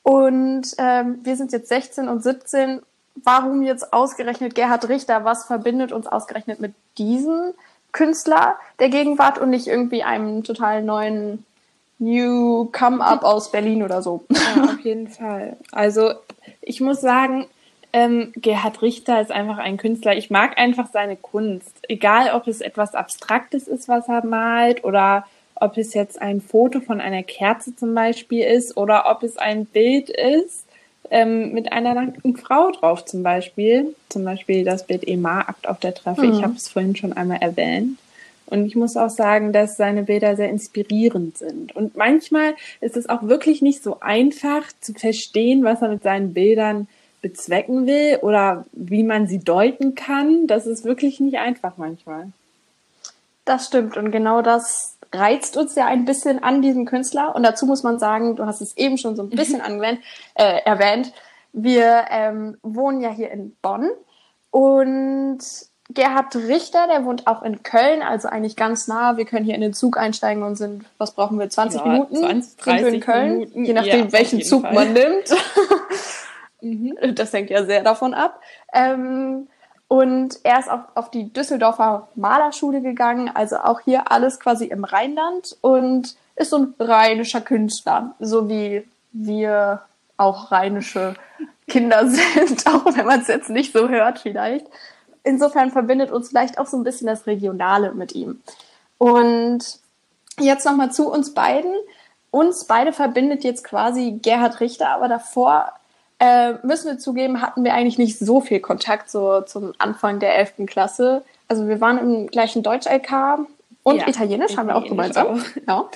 und 0.06 0.68
ähm, 0.78 1.18
wir 1.24 1.36
sind 1.36 1.52
jetzt 1.52 1.68
16 1.68 2.08
und 2.08 2.22
17. 2.22 2.80
Warum 3.24 3.64
jetzt 3.64 3.92
ausgerechnet 3.92 4.54
Gerhard 4.54 4.88
Richter? 4.88 5.26
Was 5.26 5.46
verbindet 5.46 5.92
uns 5.92 6.06
ausgerechnet 6.06 6.60
mit 6.60 6.76
diesem 7.00 7.56
Künstler 7.92 8.56
der 8.78 8.90
Gegenwart 8.90 9.40
und 9.40 9.50
nicht 9.50 9.66
irgendwie 9.66 10.04
einem 10.04 10.44
total 10.44 10.84
neuen 10.84 11.44
New 11.98 12.66
Come-Up 12.66 13.24
aus 13.24 13.52
Berlin 13.52 13.82
oder 13.82 14.04
so? 14.04 14.26
Ja, 14.30 14.66
auf 14.66 14.80
jeden 14.82 15.08
Fall. 15.08 15.58
Also 15.72 16.12
ich 16.62 16.82
muss 16.82 17.02
sagen, 17.02 17.48
ähm, 17.92 18.32
Gerhard 18.36 18.84
Richter 18.84 19.20
ist 19.22 19.32
einfach 19.32 19.58
ein 19.58 19.78
Künstler. 19.78 20.16
Ich 20.16 20.30
mag 20.30 20.60
einfach 20.60 20.92
seine 20.94 21.16
Kunst. 21.16 21.80
Egal, 21.90 22.30
ob 22.36 22.46
es 22.46 22.62
etwas 22.62 22.94
Abstraktes 22.94 23.68
ist, 23.68 23.88
was 23.88 24.08
er 24.08 24.24
malt 24.24 24.84
oder 24.84 25.26
ob 25.56 25.78
es 25.78 25.94
jetzt 25.94 26.22
ein 26.22 26.42
Foto 26.42 26.80
von 26.80 27.02
einer 27.02 27.24
Kerze 27.24 27.76
zum 27.76 27.94
Beispiel 27.94 28.44
ist 28.44 28.78
oder 28.78 29.06
ob 29.10 29.24
es 29.24 29.38
ein 29.38 29.66
Bild 29.66 30.10
ist 30.10 30.66
ähm, 31.12 31.54
mit 31.54 31.72
einer 31.72 31.94
nackten 31.94 32.36
Frau 32.36 32.72
drauf 32.72 33.06
zum 33.06 33.24
Beispiel. 33.24 33.96
Zum 34.10 34.24
Beispiel 34.24 34.64
das 34.64 34.86
Bild 34.86 35.08
Emma-Akt 35.08 35.68
auf 35.68 35.80
der 35.80 35.94
Treffe. 35.94 36.24
Mhm. 36.24 36.34
Ich 36.34 36.44
habe 36.44 36.54
es 36.56 36.68
vorhin 36.68 36.96
schon 36.96 37.14
einmal 37.14 37.42
erwähnt. 37.42 37.98
Und 38.48 38.66
ich 38.66 38.76
muss 38.76 38.96
auch 38.96 39.10
sagen, 39.10 39.54
dass 39.54 39.76
seine 39.76 40.04
Bilder 40.04 40.36
sehr 40.36 40.50
inspirierend 40.50 41.38
sind. 41.38 41.76
Und 41.76 41.96
manchmal 41.98 42.54
ist 42.80 42.96
es 42.96 43.10
auch 43.10 43.24
wirklich 43.24 43.62
nicht 43.62 43.82
so 43.82 44.00
einfach 44.02 44.64
zu 44.82 44.94
verstehen, 44.94 45.64
was 45.64 45.82
er 45.82 45.90
mit 45.90 46.04
seinen 46.04 46.34
Bildern 46.34 46.88
bezwecken 47.22 47.88
will 47.88 48.20
oder 48.22 48.66
wie 48.72 49.02
man 49.02 49.28
sie 49.28 49.40
deuten 49.40 49.96
kann. 49.96 50.46
Das 50.46 50.68
ist 50.68 50.86
wirklich 50.86 51.20
nicht 51.20 51.40
einfach 51.40 51.78
manchmal. 51.78 52.28
Das 53.46 53.68
stimmt. 53.68 53.96
Und 53.96 54.12
genau 54.12 54.42
das 54.42 54.98
reizt 55.14 55.56
uns 55.56 55.76
ja 55.76 55.86
ein 55.86 56.06
bisschen 56.06 56.44
an 56.44 56.62
diesem 56.62 56.86
Künstler. 56.86 57.36
Und 57.36 57.44
dazu 57.44 57.66
muss 57.66 57.84
man 57.84 58.00
sagen, 58.00 58.36
du 58.36 58.46
hast 58.46 58.62
es 58.62 58.76
eben 58.76 58.98
schon 58.98 59.16
so 59.16 59.24
ein 59.24 59.30
bisschen 59.30 59.60
mhm. 59.60 59.66
angewendet, 59.66 60.04
äh, 60.34 60.62
erwähnt. 60.66 61.14
Wir 61.54 62.06
ähm, 62.10 62.58
wohnen 62.64 63.02
ja 63.02 63.10
hier 63.10 63.32
in 63.32 63.56
Bonn 63.62 63.90
und 64.52 65.40
Gerhard 65.90 66.36
Richter, 66.36 66.88
der 66.88 67.06
wohnt 67.06 67.28
auch 67.28 67.44
in 67.44 67.62
Köln, 67.62 68.02
also 68.02 68.28
eigentlich 68.28 68.56
ganz 68.56 68.88
nah. 68.88 69.18
Wir 69.18 69.26
können 69.26 69.46
hier 69.46 69.54
in 69.54 69.62
den 69.62 69.74
Zug 69.74 69.98
einsteigen 69.98 70.42
und 70.42 70.56
sind, 70.56 70.84
was 70.98 71.14
brauchen 71.14 71.38
wir, 71.38 71.48
20 71.50 71.80
ja, 71.80 71.88
Minuten? 71.88 72.16
20, 72.16 72.58
30 72.58 72.64
sind 72.64 72.86
wir 72.86 72.94
in 72.94 73.00
Köln, 73.02 73.38
Minuten. 73.38 73.66
je 73.66 73.74
nachdem, 73.74 74.06
ja, 74.06 74.12
welchen 74.12 74.42
Zug 74.42 74.64
Fall. 74.64 74.74
man 74.74 74.94
nimmt. 74.94 75.30
mhm. 76.62 77.16
Das 77.16 77.32
hängt 77.34 77.52
ja 77.52 77.64
sehr 77.66 77.84
davon 77.84 78.16
ab. 78.16 78.42
Ähm, 78.74 79.48
und 79.96 80.40
er 80.44 80.60
ist 80.60 80.70
auch 80.70 80.82
auf 80.96 81.10
die 81.10 81.32
Düsseldorfer 81.32 82.10
Malerschule 82.16 82.82
gegangen, 82.82 83.32
also 83.34 83.56
auch 83.56 83.80
hier 83.80 84.12
alles 84.12 84.42
quasi 84.42 84.66
im 84.66 84.84
Rheinland 84.84 85.56
und 85.62 86.18
ist 86.36 86.50
so 86.50 86.58
ein 86.58 86.74
rheinischer 86.78 87.40
Künstler, 87.40 88.14
so 88.20 88.50
wie 88.50 88.86
wir 89.14 89.84
auch 90.18 90.52
rheinische 90.52 91.14
Kinder 91.70 92.08
sind, 92.10 92.68
auch 92.68 92.86
wenn 92.94 93.06
man 93.06 93.22
es 93.22 93.30
jetzt 93.30 93.50
nicht 93.50 93.72
so 93.72 93.88
hört 93.88 94.20
vielleicht. 94.20 94.66
Insofern 95.24 95.72
verbindet 95.72 96.12
uns 96.12 96.28
vielleicht 96.28 96.60
auch 96.60 96.68
so 96.68 96.76
ein 96.76 96.84
bisschen 96.84 97.08
das 97.08 97.26
Regionale 97.26 97.94
mit 97.94 98.14
ihm. 98.16 98.42
Und 98.98 99.80
jetzt 100.42 100.66
nochmal 100.66 100.92
zu 100.92 101.10
uns 101.10 101.34
beiden. 101.34 101.74
Uns 102.32 102.66
beide 102.66 102.92
verbindet 102.92 103.46
jetzt 103.46 103.64
quasi 103.64 104.20
Gerhard 104.22 104.60
Richter, 104.60 104.90
aber 104.90 105.08
davor 105.08 105.72
äh, 106.20 106.54
müssen 106.64 106.92
wir 106.92 106.98
zugeben, 106.98 107.42
hatten 107.42 107.64
wir 107.64 107.74
eigentlich 107.74 107.98
nicht 107.98 108.20
so 108.20 108.42
viel 108.42 108.60
Kontakt 108.60 109.10
so 109.10 109.42
zum 109.42 109.74
Anfang 109.78 110.20
der 110.20 110.38
11. 110.38 110.66
Klasse. 110.66 111.24
Also 111.48 111.68
wir 111.68 111.82
waren 111.82 111.98
im 111.98 112.28
gleichen 112.28 112.64
Deutsch-LK 112.64 113.40
und 113.84 113.98
ja, 113.98 114.08
Italienisch 114.08 114.58
haben 114.58 114.68
wir 114.68 114.76
auch 114.76 114.86
gemeinsam. 114.86 115.44
Ja. 115.68 115.90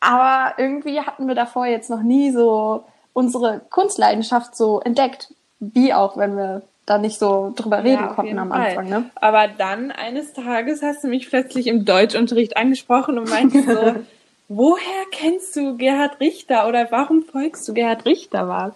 Aber 0.00 0.54
irgendwie 0.58 1.00
hatten 1.00 1.26
wir 1.26 1.34
davor 1.34 1.66
jetzt 1.66 1.90
noch 1.90 2.02
nie 2.02 2.30
so 2.30 2.84
unsere 3.12 3.62
Kunstleidenschaft 3.70 4.54
so 4.54 4.80
entdeckt. 4.80 5.32
Wie 5.58 5.94
auch, 5.94 6.16
wenn 6.16 6.36
wir 6.36 6.62
da 6.84 6.98
nicht 6.98 7.18
so 7.18 7.52
drüber 7.56 7.82
reden 7.82 8.04
ja, 8.04 8.06
konnten 8.08 8.38
am 8.38 8.52
Anfang. 8.52 8.88
Ne? 8.88 9.10
Aber 9.16 9.48
dann 9.48 9.90
eines 9.90 10.32
Tages 10.32 10.82
hast 10.82 11.02
du 11.02 11.08
mich 11.08 11.28
plötzlich 11.28 11.66
im 11.66 11.84
Deutschunterricht 11.84 12.56
angesprochen 12.56 13.18
und 13.18 13.28
meinte 13.28 13.62
so, 13.62 13.94
Woher 14.48 15.04
kennst 15.10 15.56
du 15.56 15.76
Gerhard 15.76 16.20
Richter 16.20 16.68
oder 16.68 16.90
warum 16.90 17.22
folgst 17.24 17.66
du 17.66 17.74
Gerhard 17.74 18.04
Richter 18.04 18.48
was? 18.48 18.72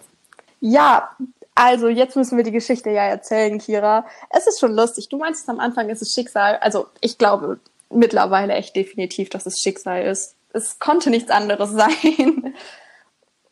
Ja, 0.59 1.15
also 1.55 1.87
jetzt 1.87 2.15
müssen 2.15 2.37
wir 2.37 2.43
die 2.43 2.51
Geschichte 2.51 2.89
ja 2.89 3.03
erzählen, 3.03 3.57
Kira. 3.57 4.05
Es 4.29 4.47
ist 4.47 4.59
schon 4.59 4.73
lustig. 4.73 5.09
Du 5.09 5.17
meinst 5.17 5.47
am 5.49 5.59
Anfang, 5.59 5.89
es 5.89 6.01
ist 6.01 6.13
Schicksal. 6.13 6.57
Also 6.57 6.87
ich 6.99 7.17
glaube 7.17 7.59
mittlerweile 7.89 8.53
echt 8.53 8.75
definitiv, 8.75 9.29
dass 9.29 9.45
es 9.45 9.59
Schicksal 9.59 10.03
ist. 10.03 10.35
Es 10.53 10.79
konnte 10.79 11.09
nichts 11.09 11.31
anderes 11.31 11.71
sein. 11.73 12.53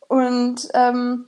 Und 0.08 0.68
ähm, 0.74 1.26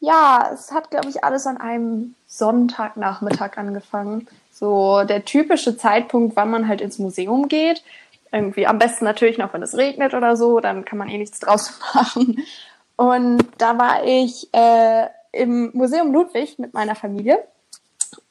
ja, 0.00 0.50
es 0.52 0.72
hat, 0.72 0.90
glaube 0.90 1.08
ich, 1.08 1.24
alles 1.24 1.46
an 1.46 1.58
einem 1.58 2.14
Sonntagnachmittag 2.26 3.56
angefangen. 3.56 4.26
So 4.52 5.04
der 5.04 5.24
typische 5.24 5.76
Zeitpunkt, 5.76 6.36
wann 6.36 6.50
man 6.50 6.68
halt 6.68 6.80
ins 6.80 6.98
Museum 6.98 7.48
geht 7.48 7.82
irgendwie 8.34 8.66
am 8.66 8.78
besten 8.78 9.04
natürlich 9.04 9.38
noch, 9.38 9.54
wenn 9.54 9.62
es 9.62 9.76
regnet 9.76 10.12
oder 10.12 10.36
so, 10.36 10.60
dann 10.60 10.84
kann 10.84 10.98
man 10.98 11.08
eh 11.08 11.18
nichts 11.18 11.40
draußen 11.40 11.74
machen. 11.94 12.44
Und 12.96 13.44
da 13.58 13.78
war 13.78 14.04
ich 14.04 14.48
äh, 14.52 15.06
im 15.32 15.70
Museum 15.72 16.12
Ludwig 16.12 16.58
mit 16.58 16.74
meiner 16.74 16.94
Familie 16.94 17.38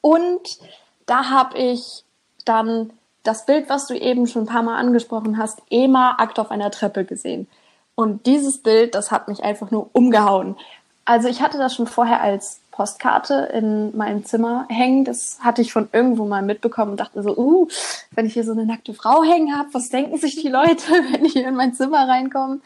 und 0.01 0.59
da 1.05 1.29
habe 1.29 1.57
ich 1.57 2.03
dann 2.45 2.91
das 3.23 3.45
Bild, 3.45 3.69
was 3.69 3.87
du 3.87 3.93
eben 3.93 4.27
schon 4.27 4.43
ein 4.43 4.47
paar 4.47 4.63
Mal 4.63 4.77
angesprochen 4.77 5.37
hast, 5.37 5.61
Ema 5.69 6.15
Akt 6.17 6.39
auf 6.39 6.51
einer 6.51 6.71
Treppe 6.71 7.05
gesehen. 7.05 7.47
Und 7.95 8.25
dieses 8.25 8.61
Bild, 8.61 8.95
das 8.95 9.11
hat 9.11 9.27
mich 9.27 9.43
einfach 9.43 9.71
nur 9.71 9.89
umgehauen. 9.93 10.57
Also 11.05 11.29
ich 11.29 11.41
hatte 11.41 11.57
das 11.57 11.75
schon 11.75 11.87
vorher 11.87 12.21
als 12.21 12.59
Postkarte 12.73 13.51
in 13.53 13.95
meinem 13.95 14.25
Zimmer 14.25 14.65
hängen. 14.67 15.05
Das 15.05 15.37
hatte 15.41 15.61
ich 15.61 15.71
von 15.71 15.87
irgendwo 15.91 16.25
mal 16.25 16.41
mitbekommen 16.41 16.91
und 16.91 16.99
dachte 16.99 17.21
so, 17.21 17.37
uh, 17.37 17.67
wenn 18.11 18.25
ich 18.25 18.33
hier 18.33 18.43
so 18.43 18.51
eine 18.51 18.65
nackte 18.65 18.93
Frau 18.93 19.23
hängen 19.23 19.55
habe, 19.55 19.69
was 19.73 19.89
denken 19.89 20.17
sich 20.17 20.41
die 20.41 20.49
Leute, 20.49 20.91
wenn 21.11 21.23
ich 21.23 21.33
hier 21.33 21.47
in 21.47 21.55
mein 21.55 21.73
Zimmer 21.73 22.07
reinkomme? 22.07 22.59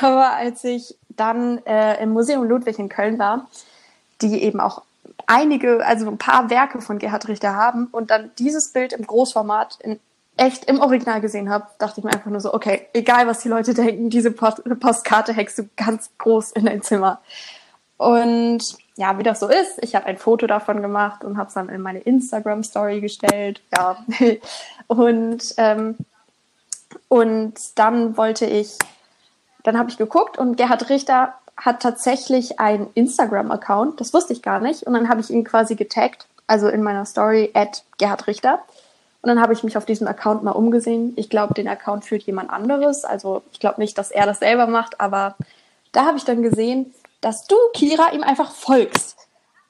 Aber 0.00 0.32
als 0.32 0.64
ich 0.64 0.96
dann 1.08 1.58
äh, 1.66 2.02
im 2.02 2.10
Museum 2.10 2.44
Ludwig 2.44 2.78
in 2.78 2.88
Köln 2.88 3.18
war, 3.18 3.48
die 4.22 4.42
eben 4.42 4.60
auch 4.60 4.82
einige, 5.26 5.84
also 5.84 6.08
ein 6.08 6.18
paar 6.18 6.50
Werke 6.50 6.80
von 6.80 6.98
Gerhard 6.98 7.28
Richter 7.28 7.54
haben 7.54 7.88
und 7.92 8.10
dann 8.10 8.30
dieses 8.38 8.72
Bild 8.72 8.92
im 8.92 9.06
Großformat 9.06 9.78
in 9.82 10.00
echt 10.38 10.66
im 10.66 10.80
Original 10.80 11.20
gesehen 11.20 11.50
habe, 11.50 11.66
dachte 11.78 11.98
ich 11.98 12.04
mir 12.04 12.12
einfach 12.12 12.30
nur 12.30 12.40
so, 12.40 12.54
okay, 12.54 12.86
egal 12.92 13.26
was 13.26 13.40
die 13.40 13.48
Leute 13.48 13.74
denken, 13.74 14.08
diese 14.08 14.30
Post 14.30 14.62
Postkarte 14.78 15.32
hängst 15.32 15.58
du 15.58 15.68
ganz 15.76 16.10
groß 16.18 16.52
in 16.52 16.64
dein 16.64 16.80
Zimmer. 16.82 17.20
Und 17.98 18.76
ja, 18.96 19.18
wie 19.18 19.24
das 19.24 19.40
so 19.40 19.48
ist, 19.48 19.82
ich 19.82 19.94
habe 19.94 20.06
ein 20.06 20.18
Foto 20.18 20.46
davon 20.46 20.80
gemacht 20.82 21.24
und 21.24 21.36
habe 21.36 21.48
es 21.48 21.54
dann 21.54 21.68
in 21.68 21.82
meine 21.82 21.98
Instagram-Story 21.98 23.00
gestellt. 23.00 23.60
Ja. 23.76 23.98
Und, 24.86 25.54
ähm, 25.58 25.96
und 27.08 27.78
dann 27.78 28.16
wollte 28.16 28.46
ich, 28.46 28.78
dann 29.64 29.76
habe 29.76 29.90
ich 29.90 29.98
geguckt 29.98 30.38
und 30.38 30.56
Gerhard 30.56 30.88
Richter 30.88 31.34
hat 31.58 31.82
tatsächlich 31.82 32.58
einen 32.58 32.88
Instagram-Account. 32.94 34.00
Das 34.00 34.14
wusste 34.14 34.32
ich 34.32 34.40
gar 34.40 34.60
nicht. 34.60 34.84
Und 34.84 34.94
dann 34.94 35.10
habe 35.10 35.20
ich 35.20 35.28
ihn 35.28 35.44
quasi 35.44 35.74
getaggt, 35.74 36.26
also 36.46 36.68
in 36.68 36.82
meiner 36.82 37.04
Story 37.04 37.50
at 37.52 37.84
Gerhard 37.98 38.26
Richter. 38.26 38.62
Und 39.20 39.28
dann 39.28 39.42
habe 39.42 39.52
ich 39.52 39.62
mich 39.62 39.76
auf 39.76 39.84
diesem 39.84 40.06
Account 40.06 40.42
mal 40.42 40.52
umgesehen. 40.52 41.12
Ich 41.16 41.28
glaube, 41.28 41.52
den 41.52 41.68
Account 41.68 42.06
führt 42.06 42.22
jemand 42.22 42.48
anderes. 42.48 43.04
Also 43.04 43.42
ich 43.52 43.60
glaube 43.60 43.80
nicht, 43.80 43.98
dass 43.98 44.10
er 44.10 44.24
das 44.24 44.38
selber 44.38 44.66
macht, 44.66 45.00
aber 45.00 45.36
da 45.92 46.06
habe 46.06 46.16
ich 46.16 46.24
dann 46.24 46.42
gesehen, 46.42 46.94
dass 47.20 47.46
du, 47.46 47.56
Kira, 47.74 48.12
ihm 48.12 48.22
einfach 48.22 48.52
folgst. 48.52 49.16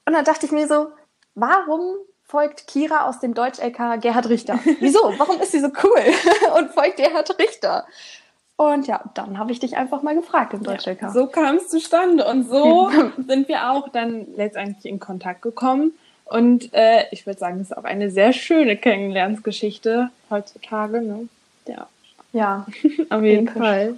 Und 0.05 0.13
dann 0.13 0.25
dachte 0.25 0.45
ich 0.45 0.51
mir 0.51 0.67
so, 0.67 0.87
warum 1.35 1.95
folgt 2.23 2.67
Kira 2.67 3.07
aus 3.07 3.19
dem 3.19 3.33
Deutsch-LK 3.33 4.01
Gerhard 4.01 4.29
Richter? 4.29 4.59
Wieso? 4.79 5.13
Warum 5.17 5.39
ist 5.41 5.51
sie 5.51 5.59
so 5.59 5.69
cool 5.83 6.03
und 6.57 6.71
folgt 6.71 6.97
Gerhard 6.97 7.37
Richter? 7.39 7.85
Und 8.55 8.87
ja, 8.87 9.01
dann 9.13 9.37
habe 9.37 9.53
ich 9.53 9.59
dich 9.59 9.77
einfach 9.77 10.01
mal 10.01 10.15
gefragt 10.15 10.53
im 10.53 10.63
Deutsch-LK. 10.63 11.01
Ja, 11.01 11.11
so 11.11 11.27
kam 11.27 11.55
es 11.55 11.69
zustande 11.69 12.25
und 12.25 12.49
so 12.49 12.91
sind 13.27 13.47
wir 13.47 13.71
auch 13.71 13.87
dann 13.89 14.27
letztendlich 14.35 14.85
in 14.85 14.99
Kontakt 14.99 15.41
gekommen. 15.41 15.93
Und 16.25 16.73
äh, 16.73 17.05
ich 17.11 17.25
würde 17.25 17.39
sagen, 17.39 17.59
das 17.59 17.71
ist 17.71 17.77
auch 17.77 17.85
eine 17.85 18.11
sehr 18.11 18.33
schöne 18.33 18.77
Kennenlernsgeschichte 18.77 20.11
heutzutage. 20.29 21.01
Ne? 21.01 21.29
Ja. 21.67 21.87
Ja, 22.31 22.67
auf 23.09 23.23
jeden. 23.23 23.47
Fall. 23.47 23.97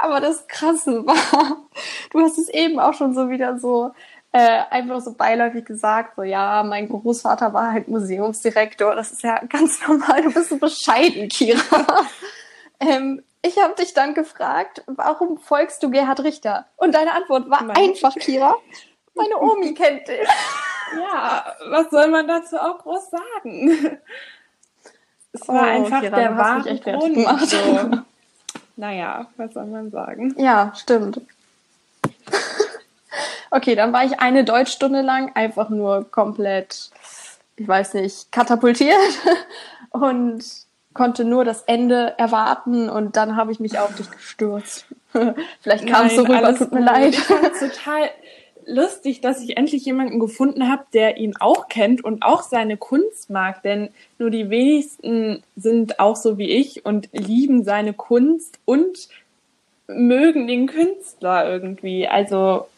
Aber 0.00 0.20
das 0.20 0.46
Krasse 0.46 1.04
war, 1.06 1.56
du 2.12 2.20
hast 2.20 2.38
es 2.38 2.48
eben 2.48 2.78
auch 2.78 2.94
schon 2.94 3.14
so 3.14 3.28
wieder 3.28 3.58
so 3.58 3.92
äh, 4.32 4.60
einfach 4.70 5.00
so 5.00 5.14
beiläufig 5.14 5.64
gesagt, 5.64 6.16
so 6.16 6.22
ja, 6.22 6.62
mein 6.62 6.88
Großvater 6.88 7.52
war 7.52 7.72
halt 7.72 7.88
Museumsdirektor. 7.88 8.94
Das 8.94 9.12
ist 9.12 9.22
ja 9.22 9.40
ganz 9.48 9.80
normal. 9.88 10.22
Du 10.22 10.32
bist 10.32 10.50
so 10.50 10.58
bescheiden, 10.58 11.28
Kira. 11.28 11.60
ähm, 12.80 13.22
ich 13.42 13.58
habe 13.58 13.74
dich 13.74 13.94
dann 13.94 14.14
gefragt, 14.14 14.82
warum 14.86 15.38
folgst 15.38 15.82
du 15.82 15.90
Gerhard 15.90 16.20
Richter? 16.20 16.66
Und 16.76 16.94
deine 16.94 17.14
Antwort 17.14 17.48
war 17.48 17.62
mein 17.62 17.76
einfach, 17.76 18.14
Kira. 18.16 18.56
Meine 19.14 19.38
Omi 19.38 19.74
kennt 19.74 20.06
dich. 20.08 20.28
Ja, 20.96 21.56
was 21.70 21.90
soll 21.90 22.08
man 22.08 22.26
dazu 22.26 22.56
auch 22.56 22.78
groß 22.78 23.10
sagen? 23.10 23.98
Es 25.32 25.46
war 25.46 25.62
oh, 25.62 25.66
einfach 25.66 26.00
Kira, 26.00 26.16
der 26.16 26.36
wahre 26.36 26.78
Grund. 26.78 27.48
So. 27.48 28.02
Naja, 28.78 29.26
was 29.36 29.54
soll 29.54 29.66
man 29.66 29.90
sagen? 29.90 30.36
Ja, 30.38 30.72
stimmt. 30.76 31.20
okay, 33.50 33.74
dann 33.74 33.92
war 33.92 34.04
ich 34.04 34.20
eine 34.20 34.44
Deutschstunde 34.44 35.02
lang 35.02 35.32
einfach 35.34 35.68
nur 35.68 36.08
komplett, 36.08 36.90
ich 37.56 37.66
weiß 37.66 37.94
nicht, 37.94 38.30
katapultiert 38.30 38.96
und 39.90 40.44
konnte 40.94 41.24
nur 41.24 41.44
das 41.44 41.62
Ende 41.62 42.14
erwarten 42.18 42.88
und 42.88 43.16
dann 43.16 43.34
habe 43.34 43.50
ich 43.50 43.58
mich 43.58 43.80
auf 43.80 43.96
dich 43.96 44.08
gestürzt. 44.12 44.86
Vielleicht 45.60 45.88
kam 45.88 46.06
es 46.06 46.14
so 46.14 46.22
rüber, 46.22 46.54
tut 46.54 46.70
mir 46.70 46.80
leid. 46.80 47.14
Ich 47.14 47.26
total 47.26 48.10
lustig, 48.68 49.20
dass 49.20 49.42
ich 49.42 49.56
endlich 49.56 49.84
jemanden 49.84 50.20
gefunden 50.20 50.68
habe, 50.68 50.84
der 50.92 51.16
ihn 51.16 51.36
auch 51.40 51.68
kennt 51.68 52.04
und 52.04 52.22
auch 52.22 52.42
seine 52.42 52.76
Kunst 52.76 53.30
mag. 53.30 53.62
Denn 53.62 53.88
nur 54.18 54.30
die 54.30 54.50
wenigsten 54.50 55.42
sind 55.56 55.98
auch 55.98 56.16
so 56.16 56.38
wie 56.38 56.50
ich 56.50 56.84
und 56.84 57.08
lieben 57.12 57.64
seine 57.64 57.94
Kunst 57.94 58.58
und 58.64 59.08
mögen 59.88 60.46
den 60.46 60.66
Künstler 60.66 61.50
irgendwie. 61.50 62.06
Also 62.06 62.68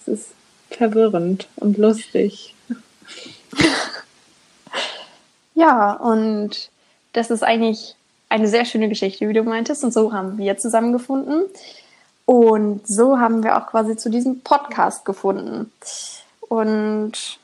es 0.00 0.08
ist 0.08 0.28
verwirrend 0.70 1.48
und 1.56 1.78
lustig. 1.78 2.54
Ja, 5.60 5.92
und 5.92 6.70
das 7.12 7.30
ist 7.30 7.42
eigentlich 7.42 7.94
eine 8.30 8.48
sehr 8.48 8.64
schöne 8.64 8.88
Geschichte, 8.88 9.28
wie 9.28 9.34
du 9.34 9.42
meintest. 9.42 9.84
Und 9.84 9.92
so 9.92 10.10
haben 10.10 10.38
wir 10.38 10.56
zusammengefunden. 10.56 11.44
Und 12.24 12.86
so 12.86 13.18
haben 13.18 13.42
wir 13.42 13.56
auch 13.56 13.66
quasi 13.66 13.96
zu 13.96 14.10
diesem 14.10 14.40
Podcast 14.40 15.04
gefunden. 15.04 15.72
Und 16.48 17.38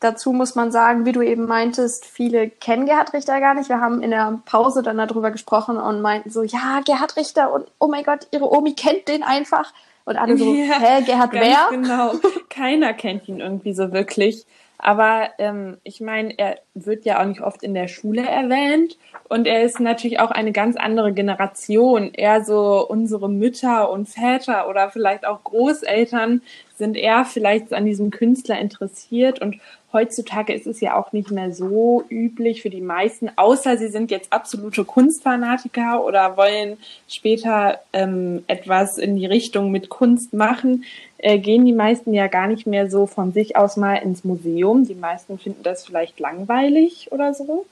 dazu 0.00 0.32
muss 0.32 0.54
man 0.54 0.70
sagen, 0.70 1.04
wie 1.06 1.12
du 1.12 1.22
eben 1.22 1.46
meintest, 1.46 2.04
viele 2.04 2.48
kennen 2.48 2.86
Gerhard 2.86 3.12
Richter 3.12 3.40
gar 3.40 3.54
nicht. 3.54 3.68
Wir 3.68 3.80
haben 3.80 4.02
in 4.02 4.10
der 4.10 4.38
Pause 4.44 4.82
dann 4.82 4.98
darüber 4.98 5.30
gesprochen 5.30 5.78
und 5.78 6.02
meinten 6.02 6.30
so, 6.30 6.42
ja, 6.42 6.80
Gerhard 6.84 7.16
Richter 7.16 7.52
und 7.52 7.66
oh 7.78 7.88
mein 7.88 8.04
Gott, 8.04 8.26
ihre 8.30 8.50
Omi 8.50 8.74
kennt 8.74 9.08
den 9.08 9.22
einfach. 9.22 9.72
Und 10.04 10.16
alle 10.16 10.36
so, 10.38 10.54
ja, 10.54 10.78
hä, 10.78 11.02
Gerhard 11.02 11.32
wer? 11.32 11.66
Genau, 11.70 12.12
keiner 12.48 12.94
kennt 12.94 13.28
ihn 13.28 13.40
irgendwie 13.40 13.74
so 13.74 13.92
wirklich. 13.92 14.46
Aber 14.78 15.30
ähm, 15.38 15.78
ich 15.84 16.00
meine, 16.00 16.38
er 16.38 16.58
wird 16.74 17.04
ja 17.04 17.20
auch 17.20 17.24
nicht 17.24 17.40
oft 17.40 17.62
in 17.62 17.74
der 17.74 17.88
Schule 17.88 18.22
erwähnt 18.26 18.98
und 19.28 19.46
er 19.46 19.62
ist 19.62 19.80
natürlich 19.80 20.20
auch 20.20 20.30
eine 20.30 20.52
ganz 20.52 20.76
andere 20.76 21.12
Generation. 21.12 22.10
Eher 22.12 22.44
so 22.44 22.86
unsere 22.86 23.28
Mütter 23.30 23.90
und 23.90 24.08
Väter 24.08 24.68
oder 24.68 24.90
vielleicht 24.90 25.26
auch 25.26 25.42
Großeltern 25.44 26.42
sind 26.74 26.96
eher 26.96 27.24
vielleicht 27.24 27.72
an 27.72 27.86
diesem 27.86 28.10
Künstler 28.10 28.58
interessiert 28.58 29.40
und 29.40 29.56
heutzutage 29.96 30.52
ist 30.52 30.66
es 30.66 30.80
ja 30.80 30.94
auch 30.94 31.12
nicht 31.12 31.30
mehr 31.30 31.52
so 31.52 32.04
üblich 32.10 32.60
für 32.60 32.68
die 32.68 32.82
meisten, 32.82 33.30
außer 33.36 33.78
sie 33.78 33.88
sind 33.88 34.10
jetzt 34.10 34.30
absolute 34.30 34.84
Kunstfanatiker 34.84 36.04
oder 36.04 36.36
wollen 36.36 36.76
später 37.08 37.80
ähm, 37.94 38.44
etwas 38.46 38.98
in 38.98 39.16
die 39.16 39.24
Richtung 39.24 39.70
mit 39.70 39.88
Kunst 39.88 40.34
machen, 40.34 40.84
äh, 41.16 41.38
gehen 41.38 41.64
die 41.64 41.72
meisten 41.72 42.12
ja 42.12 42.26
gar 42.26 42.46
nicht 42.46 42.66
mehr 42.66 42.90
so 42.90 43.06
von 43.06 43.32
sich 43.32 43.56
aus 43.56 43.78
mal 43.78 43.96
ins 43.96 44.22
Museum. 44.22 44.86
Die 44.86 44.94
meisten 44.94 45.38
finden 45.38 45.62
das 45.62 45.86
vielleicht 45.86 46.20
langweilig 46.20 47.08
oder 47.10 47.32
so. 47.32 47.64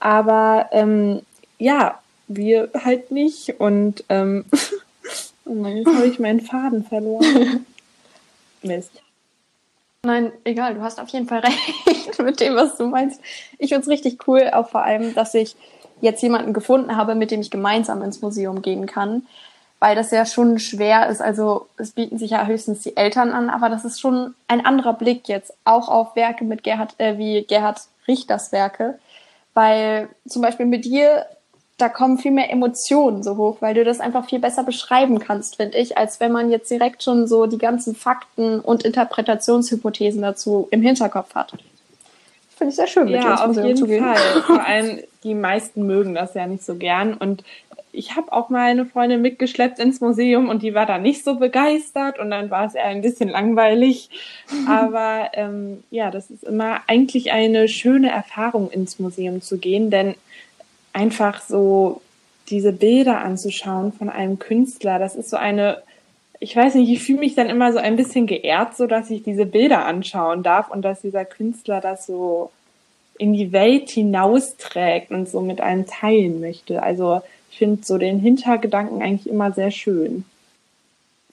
Aber 0.00 0.68
ähm, 0.72 1.20
ja, 1.58 2.00
wir 2.26 2.70
halt 2.74 3.12
nicht. 3.12 3.60
Und 3.60 4.02
ähm, 4.08 4.44
oh 5.44 5.54
Mann, 5.54 5.76
jetzt 5.76 5.94
habe 5.94 6.06
ich 6.08 6.18
meinen 6.18 6.40
Faden 6.40 6.84
verloren. 6.84 7.64
Mist. 8.62 9.02
Nein, 10.04 10.32
egal, 10.42 10.74
du 10.74 10.82
hast 10.82 10.98
auf 10.98 11.10
jeden 11.10 11.28
Fall 11.28 11.38
recht 11.86 12.18
mit 12.20 12.40
dem, 12.40 12.56
was 12.56 12.76
du 12.76 12.86
meinst. 12.86 13.20
Ich 13.58 13.68
finde 13.68 13.82
es 13.82 13.88
richtig 13.88 14.26
cool, 14.26 14.50
auch 14.52 14.68
vor 14.68 14.82
allem, 14.82 15.14
dass 15.14 15.32
ich 15.32 15.54
jetzt 16.00 16.20
jemanden 16.24 16.52
gefunden 16.52 16.96
habe, 16.96 17.14
mit 17.14 17.30
dem 17.30 17.40
ich 17.40 17.52
gemeinsam 17.52 18.02
ins 18.02 18.20
Museum 18.20 18.62
gehen 18.62 18.86
kann, 18.86 19.24
weil 19.78 19.94
das 19.94 20.10
ja 20.10 20.26
schon 20.26 20.58
schwer 20.58 21.08
ist. 21.08 21.22
Also 21.22 21.68
es 21.76 21.92
bieten 21.92 22.18
sich 22.18 22.32
ja 22.32 22.44
höchstens 22.46 22.82
die 22.82 22.96
Eltern 22.96 23.30
an, 23.30 23.48
aber 23.48 23.68
das 23.68 23.84
ist 23.84 24.00
schon 24.00 24.34
ein 24.48 24.66
anderer 24.66 24.94
Blick 24.94 25.28
jetzt 25.28 25.54
auch 25.64 25.88
auf 25.88 26.16
Werke 26.16 26.42
mit 26.42 26.64
Gerhard, 26.64 26.98
äh, 26.98 27.16
wie 27.16 27.44
Gerhard 27.44 27.82
Richters 28.08 28.50
Werke, 28.50 28.98
weil 29.54 30.08
zum 30.26 30.42
Beispiel 30.42 30.66
mit 30.66 30.84
dir 30.84 31.26
da 31.78 31.88
kommen 31.88 32.18
viel 32.18 32.30
mehr 32.30 32.50
Emotionen 32.50 33.22
so 33.22 33.36
hoch, 33.36 33.56
weil 33.60 33.74
du 33.74 33.84
das 33.84 34.00
einfach 34.00 34.28
viel 34.28 34.38
besser 34.38 34.62
beschreiben 34.62 35.18
kannst, 35.18 35.56
finde 35.56 35.78
ich, 35.78 35.98
als 35.98 36.20
wenn 36.20 36.32
man 36.32 36.50
jetzt 36.50 36.70
direkt 36.70 37.02
schon 37.02 37.26
so 37.26 37.46
die 37.46 37.58
ganzen 37.58 37.94
Fakten 37.94 38.60
und 38.60 38.84
Interpretationshypothesen 38.84 40.22
dazu 40.22 40.68
im 40.70 40.82
Hinterkopf 40.82 41.34
hat. 41.34 41.54
Finde 42.56 42.70
ich 42.70 42.76
sehr 42.76 42.86
schön, 42.86 43.06
mit 43.06 43.14
ja, 43.14 43.44
ins 43.44 43.56
Museum 43.56 43.76
zu 43.76 43.86
gehen. 43.86 44.04
Fall. 44.04 44.42
Vor 44.46 44.64
allem 44.64 45.00
die 45.24 45.34
meisten 45.34 45.86
mögen 45.86 46.14
das 46.14 46.34
ja 46.34 46.46
nicht 46.46 46.64
so 46.64 46.76
gern 46.76 47.14
und 47.14 47.42
ich 47.92 48.16
habe 48.16 48.32
auch 48.32 48.48
mal 48.48 48.70
eine 48.70 48.86
Freundin 48.86 49.20
mitgeschleppt 49.20 49.78
ins 49.78 50.00
Museum 50.00 50.48
und 50.48 50.62
die 50.62 50.74
war 50.74 50.86
da 50.86 50.98
nicht 50.98 51.24
so 51.24 51.34
begeistert 51.34 52.18
und 52.18 52.30
dann 52.30 52.50
war 52.50 52.64
es 52.64 52.74
eher 52.74 52.86
ein 52.86 53.02
bisschen 53.02 53.28
langweilig. 53.28 54.08
Aber 54.66 55.30
ähm, 55.34 55.84
ja, 55.90 56.10
das 56.10 56.30
ist 56.30 56.42
immer 56.42 56.80
eigentlich 56.86 57.32
eine 57.32 57.68
schöne 57.68 58.10
Erfahrung, 58.10 58.70
ins 58.70 58.98
Museum 58.98 59.42
zu 59.42 59.58
gehen, 59.58 59.90
denn 59.90 60.14
einfach 60.92 61.40
so 61.40 62.00
diese 62.48 62.72
Bilder 62.72 63.20
anzuschauen 63.20 63.92
von 63.92 64.08
einem 64.08 64.38
Künstler, 64.38 64.98
das 64.98 65.14
ist 65.14 65.30
so 65.30 65.36
eine, 65.36 65.82
ich 66.40 66.56
weiß 66.56 66.74
nicht, 66.74 66.90
ich 66.90 67.02
fühle 67.02 67.20
mich 67.20 67.34
dann 67.34 67.48
immer 67.48 67.72
so 67.72 67.78
ein 67.78 67.96
bisschen 67.96 68.26
geehrt, 68.26 68.76
so 68.76 68.86
dass 68.86 69.10
ich 69.10 69.22
diese 69.22 69.46
Bilder 69.46 69.86
anschauen 69.86 70.42
darf 70.42 70.70
und 70.70 70.82
dass 70.82 71.00
dieser 71.00 71.24
Künstler 71.24 71.80
das 71.80 72.06
so 72.06 72.50
in 73.18 73.32
die 73.32 73.52
Welt 73.52 73.90
hinausträgt 73.90 75.10
und 75.10 75.28
so 75.28 75.40
mit 75.40 75.60
einem 75.60 75.86
teilen 75.86 76.40
möchte. 76.40 76.82
Also 76.82 77.22
ich 77.50 77.58
finde 77.58 77.84
so 77.84 77.98
den 77.98 78.18
Hintergedanken 78.18 79.02
eigentlich 79.02 79.28
immer 79.28 79.52
sehr 79.52 79.70
schön. 79.70 80.24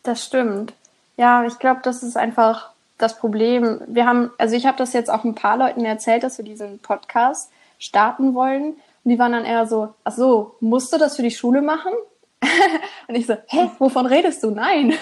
Das 0.03 0.25
stimmt. 0.25 0.73
Ja, 1.17 1.45
ich 1.45 1.57
glaube, 1.59 1.81
das 1.83 2.03
ist 2.03 2.17
einfach 2.17 2.69
das 2.97 3.17
Problem. 3.17 3.81
Wir 3.87 4.05
haben, 4.05 4.29
also 4.37 4.55
ich 4.55 4.65
habe 4.65 4.77
das 4.77 4.93
jetzt 4.93 5.09
auch 5.09 5.23
ein 5.23 5.35
paar 5.35 5.57
Leuten 5.57 5.85
erzählt, 5.85 6.23
dass 6.23 6.37
wir 6.37 6.45
diesen 6.45 6.79
Podcast 6.79 7.49
starten 7.79 8.35
wollen. 8.35 8.75
Und 9.03 9.11
die 9.11 9.19
waren 9.19 9.31
dann 9.31 9.45
eher 9.45 9.65
so, 9.67 9.89
ach 10.03 10.11
so, 10.11 10.55
musst 10.59 10.93
du 10.93 10.97
das 10.97 11.15
für 11.15 11.23
die 11.23 11.31
Schule 11.31 11.61
machen? 11.61 11.93
und 13.07 13.15
ich 13.15 13.25
so, 13.25 13.35
hä, 13.47 13.69
wovon 13.79 14.05
redest 14.05 14.43
du? 14.43 14.51
Nein. 14.51 14.93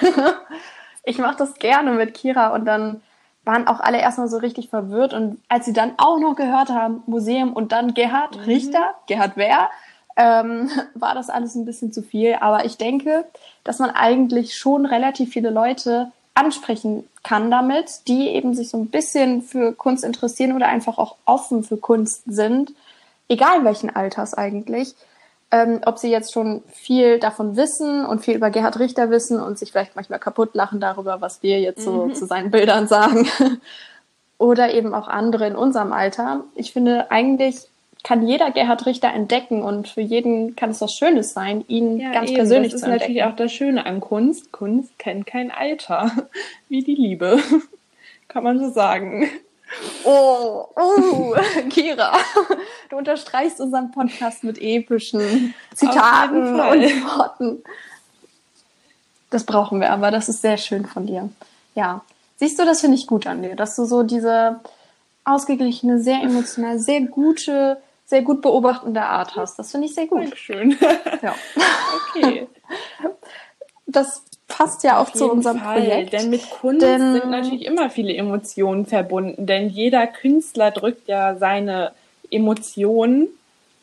ich 1.03 1.17
mache 1.17 1.37
das 1.37 1.55
gerne 1.55 1.91
mit 1.91 2.13
Kira 2.13 2.53
und 2.53 2.65
dann 2.65 3.01
waren 3.43 3.67
auch 3.67 3.79
alle 3.79 3.99
erstmal 3.99 4.27
so 4.27 4.37
richtig 4.37 4.69
verwirrt 4.69 5.13
und 5.13 5.39
als 5.47 5.65
sie 5.65 5.73
dann 5.73 5.93
auch 5.97 6.19
noch 6.19 6.35
gehört 6.35 6.69
haben, 6.69 7.01
Museum 7.05 7.53
und 7.53 7.71
dann 7.71 7.93
Gerhard 7.93 8.35
mhm. 8.35 8.43
Richter, 8.43 8.95
Gerhard 9.07 9.31
wer, 9.35 9.69
ähm, 10.17 10.69
war 10.95 11.15
das 11.15 11.29
alles 11.29 11.55
ein 11.55 11.65
bisschen 11.65 11.93
zu 11.93 12.03
viel. 12.03 12.35
Aber 12.41 12.65
ich 12.65 12.77
denke, 12.77 13.25
dass 13.63 13.79
man 13.79 13.89
eigentlich 13.89 14.57
schon 14.57 14.85
relativ 14.85 15.31
viele 15.31 15.49
Leute 15.49 16.11
ansprechen 16.33 17.07
kann 17.23 17.49
damit, 17.49 18.07
die 18.07 18.27
eben 18.29 18.53
sich 18.53 18.69
so 18.69 18.77
ein 18.77 18.87
bisschen 18.87 19.41
für 19.41 19.73
Kunst 19.73 20.03
interessieren 20.03 20.53
oder 20.53 20.67
einfach 20.67 20.97
auch 20.97 21.15
offen 21.25 21.63
für 21.63 21.77
Kunst 21.77 22.23
sind, 22.27 22.73
egal 23.27 23.63
welchen 23.63 23.95
Alters 23.95 24.33
eigentlich. 24.33 24.95
Ähm, 25.49 25.79
ob 25.85 25.97
sie 25.97 26.11
jetzt 26.11 26.33
schon 26.33 26.61
viel 26.73 27.19
davon 27.19 27.55
wissen 27.55 28.05
und 28.05 28.19
viel 28.19 28.35
über 28.35 28.49
Gerhard 28.49 28.79
Richter 28.79 29.09
wissen 29.11 29.39
und 29.39 29.57
sich 29.57 29.71
vielleicht 29.71 29.95
manchmal 29.95 30.19
kaputt 30.19 30.53
lachen 30.55 30.81
darüber, 30.81 31.21
was 31.21 31.41
wir 31.41 31.61
jetzt 31.61 31.83
so 31.83 32.07
mhm. 32.07 32.15
zu 32.15 32.25
seinen 32.25 32.51
Bildern 32.51 32.87
sagen. 32.89 33.29
oder 34.37 34.73
eben 34.73 34.93
auch 34.93 35.07
andere 35.07 35.47
in 35.47 35.55
unserem 35.55 35.93
Alter. 35.93 36.43
Ich 36.55 36.73
finde, 36.73 37.11
eigentlich 37.11 37.67
kann 38.03 38.25
jeder 38.25 38.51
Gerhard 38.51 38.85
Richter 38.85 39.09
entdecken 39.13 39.61
und 39.63 39.87
für 39.87 40.01
jeden 40.01 40.55
kann 40.55 40.69
es 40.69 40.81
was 40.81 40.93
Schönes 40.93 41.33
sein, 41.33 41.65
ihn 41.67 41.99
ja, 41.99 42.11
ganz 42.11 42.29
eben. 42.29 42.37
persönlich 42.37 42.75
zu 42.75 42.85
entdecken. 42.85 42.93
Das 42.93 43.01
ist 43.01 43.07
natürlich 43.09 43.23
auch 43.23 43.35
das 43.35 43.51
Schöne 43.51 43.85
an 43.85 43.99
Kunst. 43.99 44.51
Kunst 44.51 44.97
kennt 44.99 45.25
kein 45.25 45.51
Alter, 45.51 46.11
wie 46.69 46.83
die 46.83 46.95
Liebe, 46.95 47.39
kann 48.27 48.43
man 48.43 48.59
so 48.59 48.69
sagen. 48.69 49.27
Oh, 50.03 50.67
oh, 50.75 51.35
Kira, 51.69 52.17
du 52.89 52.97
unterstreichst 52.97 53.59
unseren 53.59 53.91
Podcast 53.91 54.43
mit 54.43 54.59
epischen 54.59 55.53
Zitaten 55.75 56.59
und 56.59 56.81
Worten. 57.05 57.63
Das 59.29 59.43
brauchen 59.43 59.81
wir 59.81 59.91
aber, 59.91 60.11
das 60.11 60.29
ist 60.29 60.41
sehr 60.41 60.57
schön 60.57 60.85
von 60.85 61.05
dir. 61.05 61.29
Ja, 61.75 62.01
siehst 62.37 62.57
du, 62.59 62.65
das 62.65 62.81
finde 62.81 62.97
ich 62.97 63.07
gut 63.07 63.27
an 63.27 63.41
dir, 63.41 63.55
dass 63.55 63.75
du 63.75 63.85
so 63.85 64.03
diese 64.03 64.61
ausgeglichene, 65.25 65.99
sehr 65.99 66.21
emotional, 66.21 66.79
sehr 66.79 67.01
gute, 67.01 67.81
sehr 68.05 68.21
gut 68.21 68.41
beobachtende 68.41 69.01
Art 69.01 69.35
hast. 69.35 69.59
Das 69.59 69.71
finde 69.71 69.87
ich 69.87 69.95
sehr 69.95 70.07
gut. 70.07 70.21
Dankeschön. 70.21 70.77
Ja. 71.21 71.35
okay. 72.15 72.47
Das 73.85 74.23
passt 74.47 74.83
ja 74.83 74.99
auch 74.99 75.11
zu 75.11 75.31
unserem 75.31 75.59
Fall, 75.59 75.81
Projekt. 75.81 76.13
Denn 76.13 76.29
mit 76.29 76.49
Kunst 76.49 76.81
denn, 76.81 77.13
sind 77.13 77.29
natürlich 77.29 77.65
immer 77.65 77.89
viele 77.89 78.13
Emotionen 78.13 78.85
verbunden, 78.85 79.45
denn 79.45 79.69
jeder 79.69 80.07
Künstler 80.07 80.71
drückt 80.71 81.07
ja 81.07 81.35
seine 81.35 81.91
Emotionen 82.31 83.27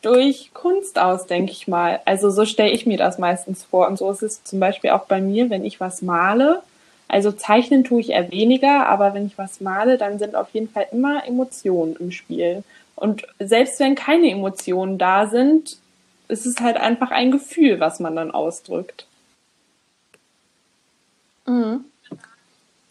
durch 0.01 0.51
Kunst 0.53 0.99
aus, 0.99 1.25
denke 1.25 1.51
ich 1.51 1.67
mal. 1.67 1.99
Also 2.05 2.29
so 2.29 2.45
stelle 2.45 2.71
ich 2.71 2.85
mir 2.85 2.97
das 2.97 3.17
meistens 3.17 3.63
vor. 3.63 3.87
Und 3.87 3.97
so 3.97 4.11
ist 4.11 4.21
es 4.21 4.43
zum 4.43 4.59
Beispiel 4.59 4.91
auch 4.91 5.05
bei 5.05 5.19
mir, 5.19 5.49
wenn 5.49 5.65
ich 5.65 5.79
was 5.79 6.03
male. 6.03 6.61
Also 7.07 7.31
zeichnen 7.31 7.83
tue 7.83 8.01
ich 8.01 8.09
eher 8.11 8.31
weniger, 8.31 8.87
aber 8.87 9.13
wenn 9.13 9.25
ich 9.25 9.37
was 9.37 9.61
male, 9.61 9.97
dann 9.97 10.19
sind 10.19 10.35
auf 10.35 10.49
jeden 10.53 10.69
Fall 10.69 10.87
immer 10.91 11.25
Emotionen 11.27 11.95
im 11.99 12.11
Spiel. 12.11 12.63
Und 12.95 13.27
selbst 13.39 13.79
wenn 13.79 13.95
keine 13.95 14.29
Emotionen 14.29 14.97
da 14.97 15.27
sind, 15.27 15.77
ist 16.27 16.45
es 16.45 16.59
halt 16.59 16.77
einfach 16.77 17.11
ein 17.11 17.31
Gefühl, 17.31 17.79
was 17.79 17.99
man 17.99 18.15
dann 18.15 18.31
ausdrückt. 18.31 19.05
Mhm. 21.45 21.85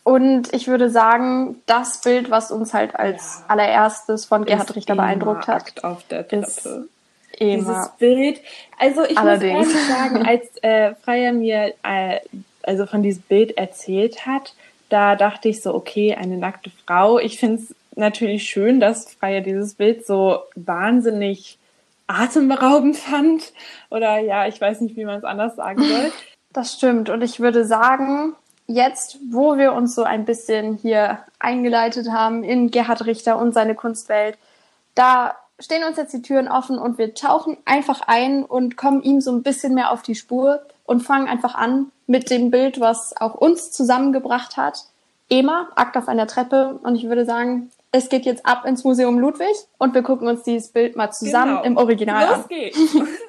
Und 0.05 0.53
ich 0.53 0.69
würde 0.69 0.91
sagen, 0.91 1.63
das 1.65 2.03
Bild, 2.03 2.31
was 2.31 2.53
uns 2.53 2.75
halt 2.75 2.95
als 2.95 3.41
ja. 3.41 3.45
allererstes 3.49 4.27
von 4.27 4.45
Gerhard 4.45 4.77
Richter 4.77 4.97
beeindruckt 4.97 5.49
hat, 5.49 5.83
auf 5.83 6.07
der 6.09 6.29
Treppe. 6.29 6.47
Ist 6.47 6.69
Dieses 7.41 7.89
Bild. 7.99 8.41
Also 8.79 9.05
ich 9.05 9.17
Allerdings. 9.17 9.67
muss 9.67 9.75
ehrlich 9.75 9.89
sagen, 9.89 10.23
als 10.27 10.63
äh, 10.63 10.95
Freier 10.97 11.33
mir 11.33 11.73
äh, 11.83 12.21
also 12.63 12.85
von 12.85 13.03
diesem 13.03 13.23
Bild 13.23 13.57
erzählt 13.57 14.27
hat, 14.27 14.55
da 14.91 15.17
dachte 15.17 15.49
ich 15.49 15.63
so, 15.63 15.75
okay, 15.75 16.15
eine 16.15 16.37
nackte 16.37 16.71
Frau. 16.87 17.19
Ich 17.19 17.39
finde 17.39 17.63
es 17.63 17.75
natürlich 17.97 18.45
schön, 18.45 18.81
dass 18.81 19.15
Freier 19.15 19.41
dieses 19.41 19.75
Bild 19.75 20.07
so 20.07 20.41
wahnsinnig 20.55 21.59
atemberaubend 22.07 22.97
fand. 22.97 23.53
Oder 23.91 24.19
ja, 24.19 24.47
ich 24.47 24.61
weiß 24.61 24.83
nicht, 24.83 24.97
wie 24.97 25.07
man 25.07 25.19
es 25.19 25.25
anders 25.25 25.57
sagen 25.57 25.83
soll. 25.83 26.13
Das 26.53 26.75
stimmt. 26.75 27.09
Und 27.09 27.23
ich 27.23 27.41
würde 27.41 27.65
sagen, 27.65 28.35
jetzt, 28.67 29.19
wo 29.31 29.57
wir 29.57 29.73
uns 29.73 29.95
so 29.95 30.03
ein 30.05 30.25
bisschen 30.25 30.77
hier 30.77 31.19
eingeleitet 31.39 32.11
haben 32.11 32.43
in 32.43 32.71
Gerhard 32.71 33.07
Richter 33.07 33.39
und 33.39 33.53
seine 33.53 33.75
Kunstwelt, 33.75 34.39
da 34.95 35.35
stehen 35.61 35.85
uns 35.85 35.97
jetzt 35.97 36.13
die 36.13 36.23
Türen 36.23 36.49
offen 36.49 36.79
und 36.79 36.99
wir 36.99 37.15
tauchen 37.15 37.57
einfach 37.65 38.03
ein 38.07 38.45
und 38.45 38.77
kommen 38.77 39.03
ihm 39.03 39.21
so 39.21 39.33
ein 39.33 39.43
bisschen 39.43 39.75
mehr 39.75 39.91
auf 39.91 40.03
die 40.03 40.15
Spur 40.15 40.61
und 40.85 41.03
fangen 41.03 41.29
einfach 41.29 41.55
an 41.55 41.91
mit 42.07 42.31
dem 42.31 42.51
Bild, 42.51 42.81
was 42.81 43.17
auch 43.19 43.35
uns 43.35 43.71
zusammengebracht 43.71 44.57
hat. 44.57 44.85
Ema, 45.31 45.69
Akt 45.75 45.97
auf 45.97 46.09
einer 46.09 46.27
Treppe. 46.27 46.79
Und 46.83 46.97
ich 46.97 47.05
würde 47.05 47.25
sagen, 47.25 47.71
es 47.93 48.09
geht 48.09 48.25
jetzt 48.27 48.45
ab 48.45 48.67
ins 48.67 48.85
Museum 48.85 49.19
Ludwig 49.19 49.55
und 49.79 49.95
wir 49.95 50.03
gucken 50.03 50.29
uns 50.29 50.43
dieses 50.43 50.69
Bild 50.69 50.97
mal 50.97 51.13
zusammen 51.13 51.57
genau. 51.57 51.65
im 51.65 51.77
Original 51.77 52.27
Los 52.27 52.35
an. 52.35 52.45
Geht's. 52.49 52.79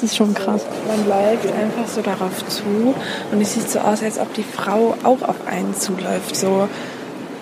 Das 0.00 0.12
ist 0.12 0.16
schon 0.16 0.32
krass. 0.32 0.64
Man 0.86 1.08
läuft 1.08 1.52
einfach 1.52 1.88
so 1.88 2.02
darauf 2.02 2.46
zu 2.46 2.94
und 3.32 3.40
es 3.40 3.54
sieht 3.54 3.68
so 3.68 3.80
aus, 3.80 4.00
als 4.00 4.20
ob 4.20 4.32
die 4.32 4.44
Frau 4.44 4.96
auch 5.02 5.22
auf 5.22 5.44
einen 5.48 5.74
zuläuft. 5.74 6.36
So, 6.36 6.68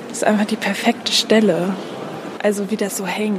das 0.08 0.18
ist 0.18 0.24
einfach 0.24 0.46
die 0.46 0.56
perfekte 0.56 1.12
Stelle. 1.12 1.74
Also 2.42 2.70
wie 2.70 2.78
das 2.78 2.96
so 2.96 3.04
hängt. 3.04 3.36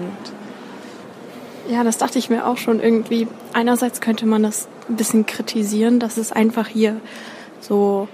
Ja, 1.68 1.84
das 1.84 1.98
dachte 1.98 2.20
ich 2.20 2.30
mir 2.30 2.46
auch 2.46 2.58
schon 2.58 2.80
irgendwie. 2.80 3.28
Einerseits 3.54 4.02
könnte 4.02 4.28
man 4.28 4.44
das 4.44 4.68
ein 4.88 4.98
bisschen 4.98 5.26
kritisieren, 5.26 6.00
dass 6.00 6.18
es 6.18 6.32
einfach 6.32 6.68
hier 6.68 6.98
so 7.60 8.08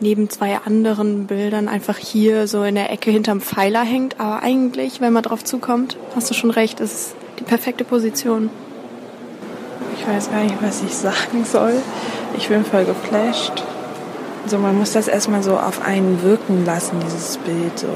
neben 0.00 0.30
zwei 0.30 0.56
anderen 0.64 1.26
Bildern 1.26 1.68
einfach 1.68 1.98
hier 1.98 2.48
so 2.48 2.62
in 2.62 2.76
der 2.76 2.90
Ecke 2.90 3.10
hinterm 3.10 3.42
Pfeiler 3.42 3.82
hängt. 3.82 4.18
Aber 4.18 4.42
eigentlich, 4.42 5.02
wenn 5.02 5.12
man 5.12 5.22
drauf 5.22 5.44
zukommt, 5.44 5.98
hast 6.16 6.30
du 6.30 6.34
schon 6.34 6.50
recht, 6.50 6.80
es 6.80 6.92
ist 6.94 7.16
die 7.40 7.44
perfekte 7.44 7.84
Position. 7.84 8.48
Ich 10.06 10.14
weiß 10.14 10.30
gar 10.30 10.42
nicht, 10.42 10.56
was 10.60 10.82
ich 10.82 10.94
sagen 10.94 11.46
soll. 11.50 11.80
Ich 12.36 12.48
bin 12.48 12.62
voll 12.62 12.84
geflasht. 12.84 13.64
So, 14.44 14.58
man 14.58 14.76
muss 14.76 14.92
das 14.92 15.08
erstmal 15.08 15.42
so 15.42 15.56
auf 15.56 15.80
einen 15.82 16.22
wirken 16.22 16.66
lassen, 16.66 17.00
dieses 17.02 17.38
Bild. 17.38 17.78
So. 17.78 17.88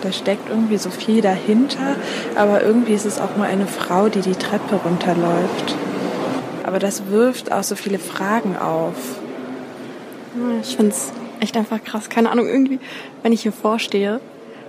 Da 0.00 0.12
steckt 0.12 0.48
irgendwie 0.48 0.78
so 0.78 0.88
viel 0.88 1.20
dahinter, 1.20 1.96
aber 2.36 2.62
irgendwie 2.62 2.94
ist 2.94 3.04
es 3.04 3.20
auch 3.20 3.36
nur 3.36 3.44
eine 3.44 3.66
Frau, 3.66 4.08
die 4.08 4.22
die 4.22 4.34
Treppe 4.34 4.76
runterläuft. 4.76 5.74
Aber 6.64 6.78
das 6.78 7.08
wirft 7.10 7.52
auch 7.52 7.62
so 7.62 7.76
viele 7.76 7.98
Fragen 7.98 8.56
auf. 8.56 8.94
Ich 10.62 10.76
finde 10.76 10.92
es 10.92 11.12
echt 11.40 11.54
einfach 11.54 11.84
krass. 11.84 12.08
Keine 12.08 12.30
Ahnung, 12.30 12.46
irgendwie, 12.46 12.80
wenn 13.22 13.32
ich 13.32 13.42
hier 13.42 13.52
vorstehe, 13.52 14.20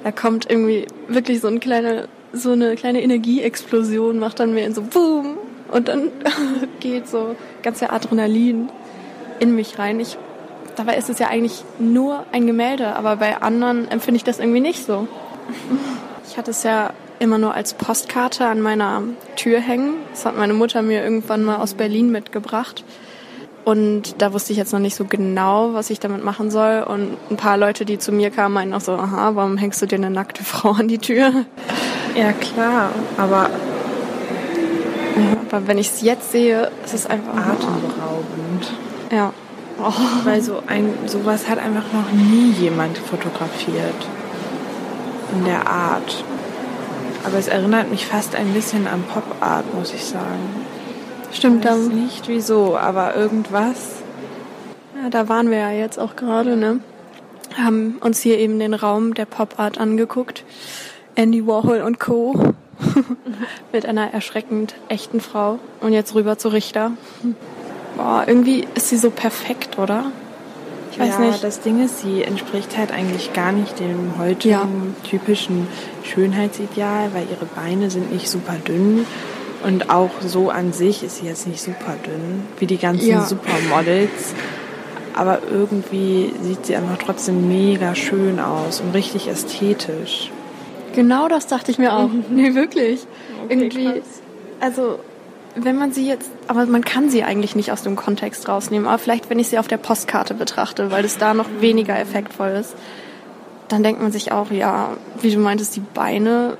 da 0.03 0.11
kommt 0.11 0.49
irgendwie 0.49 0.85
wirklich 1.07 1.39
so 1.39 1.47
ein 1.47 1.61
kleiner 1.61 2.09
so 2.33 2.51
eine 2.51 2.75
kleine 2.75 3.01
Energieexplosion 3.01 4.19
macht 4.19 4.41
dann 4.41 4.55
in 4.57 4.73
so 4.73 4.81
Boom 4.81 5.34
und 5.71 5.87
dann 5.87 6.11
geht 6.79 7.07
so 7.07 7.35
ganz 7.63 7.79
der 7.79 7.93
Adrenalin 7.93 8.69
in 9.39 9.55
mich 9.55 9.79
rein. 9.79 9.99
Ich, 9.99 10.17
dabei 10.75 10.95
ist 10.97 11.09
es 11.09 11.19
ja 11.19 11.27
eigentlich 11.27 11.63
nur 11.79 12.25
ein 12.31 12.47
Gemälde, 12.47 12.95
aber 12.95 13.17
bei 13.17 13.41
anderen 13.41 13.89
empfinde 13.89 14.17
ich 14.17 14.23
das 14.23 14.39
irgendwie 14.39 14.61
nicht 14.61 14.85
so. 14.85 15.07
Ich 16.27 16.37
hatte 16.37 16.51
es 16.51 16.63
ja 16.63 16.91
immer 17.19 17.37
nur 17.37 17.53
als 17.53 17.73
Postkarte 17.73 18.45
an 18.45 18.61
meiner 18.61 19.03
Tür 19.35 19.59
hängen. 19.59 19.95
Das 20.11 20.25
hat 20.25 20.37
meine 20.37 20.53
Mutter 20.53 20.81
mir 20.81 21.03
irgendwann 21.03 21.43
mal 21.43 21.57
aus 21.57 21.73
Berlin 21.73 22.11
mitgebracht. 22.11 22.83
Und 23.63 24.21
da 24.21 24.31
wusste 24.31 24.51
ich 24.51 24.59
jetzt 24.59 24.73
noch 24.73 24.79
nicht 24.79 24.95
so 24.95 25.05
genau, 25.05 25.73
was 25.73 25.89
ich 25.89 25.99
damit 25.99 26.23
machen 26.23 26.51
soll. 26.51 26.83
Und 26.83 27.17
ein 27.31 27.37
paar 27.37 27.57
Leute, 27.57 27.83
die 27.83 27.97
zu 27.97 28.11
mir 28.11 28.29
kamen, 28.29 28.53
meinten 28.53 28.75
auch 28.75 28.81
so, 28.81 28.93
aha, 28.93 29.31
warum 29.33 29.57
hängst 29.57 29.81
du 29.81 29.87
dir 29.87 29.95
eine 29.95 30.11
nackte 30.11 30.43
Frau 30.43 30.71
an 30.73 30.87
die 30.87 30.99
Tür? 30.99 31.45
Ja, 32.15 32.31
klar, 32.31 32.91
aber, 33.17 33.49
aber 35.55 35.67
wenn 35.67 35.77
ich 35.77 35.87
es 35.87 36.01
jetzt 36.01 36.31
sehe, 36.31 36.69
ist 36.83 36.93
es 36.93 37.05
einfach 37.05 37.33
atemberaubend. 37.33 38.73
Ja. 39.11 39.33
Oh. 39.79 39.91
Weil 40.25 40.41
so 40.41 40.61
ein, 40.67 40.93
sowas 41.05 41.47
hat 41.47 41.59
einfach 41.59 41.85
noch 41.93 42.11
nie 42.11 42.51
jemand 42.51 42.97
fotografiert. 42.97 43.95
In 45.33 45.45
der 45.45 45.67
Art. 45.67 46.23
Aber 47.25 47.37
es 47.37 47.47
erinnert 47.47 47.89
mich 47.89 48.05
fast 48.05 48.35
ein 48.35 48.53
bisschen 48.53 48.85
an 48.87 49.03
Pop 49.03 49.23
Art, 49.39 49.73
muss 49.73 49.93
ich 49.93 50.03
sagen. 50.03 50.65
Stimmt, 51.31 51.65
dann. 51.65 51.87
nicht 51.87 52.27
wieso, 52.27 52.77
aber 52.77 53.15
irgendwas. 53.15 54.03
Ja, 55.01 55.09
da 55.09 55.27
waren 55.29 55.49
wir 55.49 55.57
ja 55.57 55.71
jetzt 55.71 55.99
auch 55.99 56.15
gerade, 56.15 56.55
ne? 56.55 56.79
Haben 57.57 57.97
uns 58.01 58.19
hier 58.19 58.37
eben 58.39 58.59
den 58.59 58.73
Raum 58.73 59.13
der 59.13 59.25
Pop 59.25 59.57
Art 59.57 59.77
angeguckt. 59.77 60.43
Andy 61.15 61.47
Warhol 61.47 61.81
und 61.81 61.99
Co. 61.99 62.53
mit 63.71 63.85
einer 63.85 64.13
erschreckend 64.13 64.75
echten 64.89 65.21
Frau. 65.21 65.59
Und 65.81 65.93
jetzt 65.93 66.15
rüber 66.15 66.37
zu 66.37 66.49
Richter. 66.49 66.91
Boah, 67.97 68.23
irgendwie 68.27 68.67
ist 68.75 68.89
sie 68.89 68.97
so 68.97 69.09
perfekt, 69.09 69.77
oder? 69.77 70.05
Ich 70.91 70.99
weiß 70.99 71.15
ja, 71.19 71.19
nicht. 71.19 71.43
Das 71.43 71.59
Ding 71.59 71.83
ist, 71.83 71.99
sie 71.99 72.23
entspricht 72.23 72.77
halt 72.77 72.91
eigentlich 72.91 73.33
gar 73.33 73.51
nicht 73.51 73.79
dem 73.79 74.17
heutigen 74.17 74.53
ja. 74.53 75.09
typischen 75.09 75.67
Schönheitsideal, 76.03 77.13
weil 77.13 77.27
ihre 77.29 77.45
Beine 77.45 77.89
sind 77.89 78.13
nicht 78.13 78.29
super 78.29 78.55
dünn. 78.65 79.05
Und 79.63 79.89
auch 79.89 80.11
so 80.25 80.49
an 80.51 80.73
sich 80.73 81.03
ist 81.03 81.17
sie 81.17 81.25
jetzt 81.25 81.47
nicht 81.47 81.61
super 81.61 81.95
dünn, 82.05 82.43
wie 82.59 82.67
die 82.67 82.77
ganzen 82.77 83.07
ja. 83.07 83.25
Supermodels. 83.25 84.33
Aber 85.13 85.39
irgendwie 85.49 86.33
sieht 86.41 86.65
sie 86.65 86.75
einfach 86.75 86.97
trotzdem 86.97 87.47
mega 87.47 87.95
schön 87.95 88.39
aus 88.39 88.81
und 88.81 88.93
richtig 88.93 89.27
ästhetisch. 89.27 90.29
Genau 90.95 91.27
das 91.27 91.47
dachte 91.47 91.71
ich 91.71 91.77
mir 91.77 91.93
auch. 91.93 92.09
nee, 92.29 92.55
wirklich. 92.55 93.05
Okay, 93.43 93.53
Irgendwie, 93.53 93.85
krass. 93.85 94.21
also 94.59 94.99
wenn 95.55 95.77
man 95.77 95.93
sie 95.93 96.07
jetzt, 96.07 96.29
aber 96.47 96.65
man 96.65 96.83
kann 96.83 97.09
sie 97.09 97.23
eigentlich 97.23 97.55
nicht 97.55 97.71
aus 97.71 97.81
dem 97.81 97.95
Kontext 97.95 98.47
rausnehmen. 98.49 98.87
Aber 98.87 98.97
vielleicht, 98.97 99.29
wenn 99.29 99.39
ich 99.39 99.47
sie 99.47 99.57
auf 99.57 99.67
der 99.67 99.77
Postkarte 99.77 100.33
betrachte, 100.33 100.91
weil 100.91 101.05
es 101.05 101.17
da 101.17 101.33
noch 101.33 101.47
weniger 101.59 101.97
effektvoll 101.97 102.49
ist, 102.49 102.75
dann 103.69 103.81
denkt 103.81 104.01
man 104.01 104.11
sich 104.11 104.31
auch, 104.31 104.51
ja, 104.51 104.89
wie 105.21 105.31
du 105.31 105.39
meintest, 105.39 105.75
die 105.75 105.83
Beine 105.93 106.57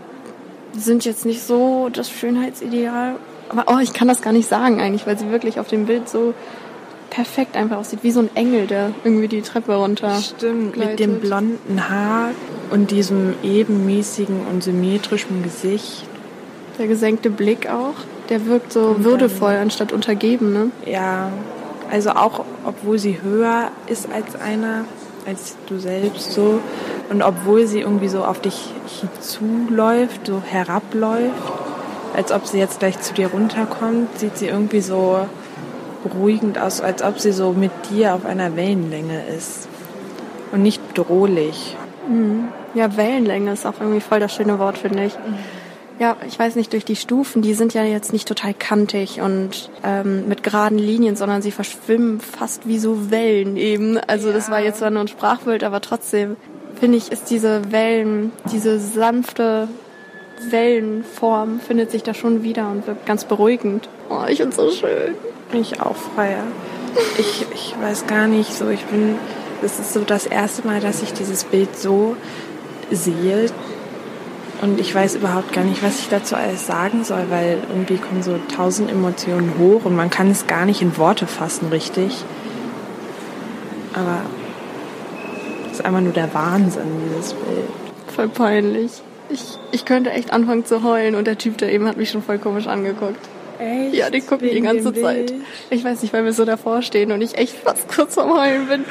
sind 0.74 1.06
jetzt 1.06 1.26
nicht 1.26 1.44
so 1.44 1.90
das 1.92 2.10
Schönheitsideal. 2.10 3.16
Aber 3.50 3.66
oh, 3.68 3.80
ich 3.80 3.94
kann 3.94 4.08
das 4.08 4.22
gar 4.22 4.34
nicht 4.34 4.48
sagen 4.48 4.82
eigentlich, 4.82 5.06
weil 5.06 5.18
sie 5.18 5.30
wirklich 5.30 5.60
auf 5.60 5.68
dem 5.68 5.86
Bild 5.86 6.10
so 6.10 6.34
perfekt 7.16 7.56
einfach 7.56 7.78
aussieht, 7.78 8.00
wie 8.02 8.12
so 8.12 8.20
ein 8.20 8.30
Engel, 8.36 8.68
der 8.68 8.92
irgendwie 9.06 9.30
die 9.30 9.42
Treppe 9.42 9.76
runter. 9.76 10.20
Stimmt, 10.20 10.66
mit 10.66 10.74
gleitet. 10.74 11.00
dem 11.00 11.20
blonden 11.22 11.90
Haar 11.90 12.32
und 12.72 12.92
diesem 12.92 13.36
ebenmäßigen 13.42 14.42
und 14.52 14.64
symmetrischen 14.64 15.42
Gesicht. 15.42 16.04
Der 16.78 16.88
gesenkte 16.88 17.30
Blick 17.30 17.70
auch, 17.70 17.96
der 18.28 18.46
wirkt 18.48 18.74
so 18.74 18.98
würdevoll 19.00 19.54
anstatt 19.54 19.94
untergeben, 19.94 20.52
ne? 20.52 20.72
Ja, 20.86 21.32
also 21.90 22.10
auch 22.10 22.44
obwohl 22.66 23.00
sie 23.00 23.22
höher 23.22 23.70
ist 23.88 24.12
als 24.12 24.36
einer, 24.36 24.84
als 25.26 25.56
du 25.68 25.80
selbst 25.80 26.34
so 26.34 26.60
und 27.10 27.22
obwohl 27.22 27.66
sie 27.66 27.80
irgendwie 27.80 28.10
so 28.10 28.26
auf 28.26 28.42
dich 28.42 28.74
zuläuft, 29.22 30.28
so 30.28 30.42
herabläuft, 30.46 31.54
als 32.14 32.34
ob 32.34 32.46
sie 32.46 32.58
jetzt 32.58 32.80
gleich 32.80 33.00
zu 33.00 33.14
dir 33.14 33.28
runterkommt, 33.28 34.20
sieht 34.20 34.38
sie 34.38 34.48
irgendwie 34.48 34.82
so 34.82 35.26
beruhigend 36.10 36.60
aus, 36.60 36.82
als 36.82 37.02
ob 37.02 37.20
sie 37.20 37.32
so 37.32 37.52
mit 37.52 37.72
dir 37.90 38.14
auf 38.14 38.26
einer 38.26 38.56
Wellenlänge 38.56 39.24
ist 39.36 39.68
und 40.52 40.62
nicht 40.62 40.86
bedrohlich. 40.94 41.76
Ja, 42.76 42.96
Wellenlänge 42.98 43.52
ist 43.54 43.66
auch 43.66 43.80
irgendwie 43.80 44.02
voll 44.02 44.20
das 44.20 44.34
schöne 44.34 44.60
Wort, 44.60 44.78
finde 44.78 45.06
ich. 45.06 45.14
Ja, 45.98 46.18
ich 46.28 46.38
weiß 46.38 46.56
nicht, 46.56 46.74
durch 46.74 46.84
die 46.84 46.98
Stufen, 46.98 47.42
die 47.42 47.54
sind 47.54 47.74
ja 47.74 47.84
jetzt 47.84 48.12
nicht 48.12 48.28
total 48.28 48.54
kantig 48.54 49.22
und 49.22 49.70
ähm, 49.84 50.28
mit 50.28 50.44
geraden 50.44 50.78
Linien, 50.78 51.16
sondern 51.16 51.42
sie 51.42 51.52
verschwimmen 51.52 52.20
fast 52.20 52.68
wie 52.68 52.78
so 52.78 53.10
Wellen 53.12 53.56
eben. 53.56 53.98
Also 53.98 54.34
das 54.34 54.52
war 54.52 54.60
jetzt 54.60 54.80
zwar 54.80 54.90
nur 54.90 55.02
ein 55.02 55.08
Sprachbild, 55.08 55.64
aber 55.64 55.80
trotzdem 55.80 56.36
finde 56.80 56.98
ich, 56.98 57.12
ist 57.12 57.30
diese 57.30 57.72
Wellen, 57.72 58.34
diese 58.52 58.78
sanfte 58.78 59.70
Wellenform 60.50 61.62
findet 61.62 61.92
sich 61.92 62.04
da 62.04 62.14
schon 62.14 62.44
wieder 62.44 62.70
und 62.70 62.86
wirkt 62.88 63.06
ganz 63.06 63.24
beruhigend. 63.24 63.88
Oh, 64.10 64.26
ich 64.28 64.40
finde 64.40 64.56
so 64.56 64.70
schön. 64.70 65.16
Ich 65.54 65.82
auch 65.82 65.96
freier. 65.96 66.44
Ich, 67.18 67.46
ich 67.54 67.76
weiß 67.80 68.08
gar 68.08 68.28
nicht 68.28 68.54
so, 68.54 68.70
ich 68.70 68.86
bin, 68.86 69.18
das 69.62 69.80
ist 69.80 69.94
so 69.94 70.02
das 70.02 70.26
erste 70.26 70.66
Mal, 70.68 70.80
dass 70.80 71.02
ich 71.02 71.14
dieses 71.14 71.44
Bild 71.44 71.78
so 71.78 72.16
sehe 72.92 73.50
und 74.62 74.80
ich 74.80 74.96
weiß 74.96 75.16
überhaupt 75.16 75.52
gar 75.52 75.64
nicht, 75.64 75.84
was 75.84 76.00
ich 76.00 76.10
dazu 76.10 76.36
alles 76.36 76.66
sagen 76.66 77.04
soll, 77.04 77.26
weil 77.30 77.60
irgendwie 77.70 77.98
kommen 77.98 78.24
so 78.24 78.40
tausend 78.56 78.90
Emotionen 78.90 79.54
hoch 79.60 79.86
und 79.86 79.96
man 79.96 80.10
kann 80.10 80.32
es 80.32 80.48
gar 80.48 80.66
nicht 80.66 80.82
in 80.82 80.98
Worte 80.98 81.28
fassen, 81.28 81.68
richtig. 81.70 82.24
Aber 83.94 84.22
es 85.66 85.80
ist 85.80 85.86
einfach 85.86 86.02
nur 86.02 86.14
der 86.14 86.34
Wahnsinn, 86.34 86.84
dieses 87.10 87.34
Bild. 87.34 87.70
Voll 88.16 88.30
peinlich. 88.30 88.92
Ich, 89.30 89.58
ich 89.72 89.86
könnte 89.86 90.12
echt 90.12 90.32
anfangen 90.32 90.66
zu 90.66 90.84
heulen 90.84 91.16
und 91.16 91.28
der 91.28 91.38
Typ 91.38 91.58
da 91.58 91.68
eben 91.68 91.88
hat 91.88 91.98
mich 91.98 92.10
schon 92.12 92.24
voll 92.24 92.38
komisch 92.38 92.68
angeguckt. 92.68 93.20
Echt? 93.60 93.94
Ja, 93.96 94.10
die 94.10 94.22
gucken 94.22 94.50
die 94.50 94.62
ganze 94.62 94.94
Zeit. 94.94 95.34
Ich 95.70 95.84
weiß 95.84 96.02
nicht, 96.02 96.14
weil 96.14 96.26
wir 96.26 96.34
so 96.34 96.46
davor 96.46 96.82
stehen 96.82 97.12
und 97.12 97.22
ich 97.22 97.38
echt 97.38 97.56
fast 97.56 97.88
kurz 97.96 98.16
vorm 98.16 98.38
Heulen 98.38 98.68
bin. 98.68 98.86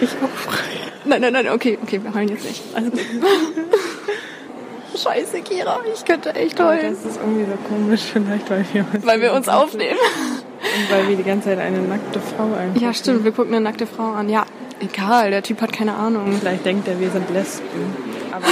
Ich 0.00 0.10
auch 0.10 0.28
frei. 0.28 0.62
Nein, 1.04 1.20
nein, 1.20 1.32
nein, 1.32 1.48
okay, 1.48 1.78
okay, 1.82 2.00
wir 2.02 2.14
heulen 2.14 2.28
jetzt 2.28 2.44
nicht. 2.44 2.62
Also 2.74 2.90
gut. 2.90 3.00
Scheiße, 4.96 5.40
Kira, 5.42 5.80
ich 5.92 6.04
könnte 6.04 6.34
echt 6.34 6.58
heulen. 6.60 6.94
Das 6.94 7.04
ist 7.04 7.18
irgendwie 7.20 7.44
so 7.44 7.58
komisch, 7.68 8.02
vielleicht, 8.12 8.48
weil 8.48 8.64
wir 8.72 8.86
uns, 8.94 9.04
Weil 9.06 9.20
wir 9.20 9.32
uns 9.32 9.48
aufnehmen. 9.48 9.98
und 9.98 10.90
weil 10.90 11.08
wir 11.08 11.16
die 11.16 11.24
ganze 11.24 11.48
Zeit 11.48 11.58
eine 11.58 11.78
nackte 11.78 12.20
Frau 12.20 12.44
angucken. 12.44 12.80
Ja, 12.80 12.94
stimmt, 12.94 13.24
wir 13.24 13.32
gucken 13.32 13.54
eine 13.54 13.64
nackte 13.64 13.86
Frau 13.88 14.12
an. 14.12 14.28
Ja, 14.28 14.46
egal, 14.80 15.32
der 15.32 15.42
Typ 15.42 15.60
hat 15.60 15.72
keine 15.72 15.94
Ahnung. 15.94 16.36
Vielleicht 16.38 16.64
denkt 16.64 16.86
er, 16.86 17.00
wir 17.00 17.10
sind 17.10 17.28
Lesben. 17.30 17.66
Aber, 18.30 18.46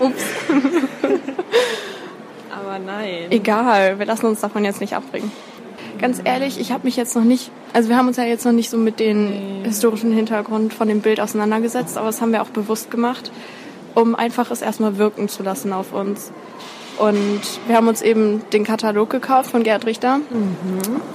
Ups. 0.06 0.24
Aber 2.72 2.82
nein. 2.82 3.26
Egal, 3.30 3.98
wir 3.98 4.06
lassen 4.06 4.26
uns 4.26 4.40
davon 4.40 4.64
jetzt 4.64 4.80
nicht 4.80 4.94
abbringen. 4.94 5.30
Ganz 5.98 6.20
ehrlich, 6.24 6.58
ich 6.58 6.72
habe 6.72 6.84
mich 6.84 6.96
jetzt 6.96 7.14
noch 7.14 7.24
nicht, 7.24 7.50
also 7.72 7.88
wir 7.88 7.96
haben 7.96 8.08
uns 8.08 8.16
ja 8.16 8.24
jetzt 8.24 8.44
noch 8.44 8.52
nicht 8.52 8.70
so 8.70 8.76
mit 8.78 8.98
dem 8.98 9.62
historischen 9.62 10.12
Hintergrund 10.12 10.72
von 10.74 10.88
dem 10.88 11.00
Bild 11.00 11.20
auseinandergesetzt, 11.20 11.96
aber 11.96 12.06
das 12.06 12.20
haben 12.20 12.32
wir 12.32 12.42
auch 12.42 12.48
bewusst 12.48 12.90
gemacht, 12.90 13.30
um 13.94 14.14
einfach 14.14 14.50
es 14.50 14.62
erstmal 14.62 14.98
wirken 14.98 15.28
zu 15.28 15.42
lassen 15.42 15.72
auf 15.72 15.92
uns. 15.92 16.32
Und 16.98 17.40
wir 17.66 17.76
haben 17.76 17.88
uns 17.88 18.02
eben 18.02 18.42
den 18.52 18.64
Katalog 18.64 19.10
gekauft 19.10 19.50
von 19.50 19.62
Gerd 19.62 19.86
Richter. 19.86 20.20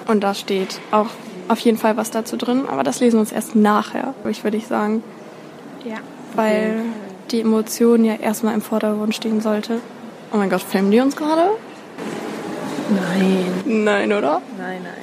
Und 0.08 0.22
da 0.24 0.34
steht 0.34 0.80
auch 0.92 1.08
auf 1.48 1.60
jeden 1.60 1.78
Fall 1.78 1.98
was 1.98 2.12
dazu 2.12 2.38
drin, 2.38 2.64
aber 2.70 2.84
das 2.84 3.00
lesen 3.00 3.18
wir 3.18 3.22
uns 3.22 3.32
erst 3.32 3.56
nachher, 3.56 4.14
ich 4.30 4.44
würde 4.44 4.58
ich 4.58 4.68
sagen, 4.68 5.04
Ja. 5.86 5.98
weil 6.36 6.82
die 7.32 7.42
Emotion 7.42 8.06
ja 8.06 8.16
erstmal 8.16 8.54
im 8.54 8.62
Vordergrund 8.62 9.16
stehen 9.16 9.42
sollte. 9.42 9.80
Oh 10.34 10.38
mein 10.38 10.50
Gott, 10.50 10.62
filmen 10.62 10.92
die 10.92 11.00
uns 11.00 11.16
gerade? 11.16 11.52
Nein. 12.90 13.46
Nein, 13.66 14.14
oder? 14.14 14.42
Nein, 14.58 14.82
nein. 14.84 14.94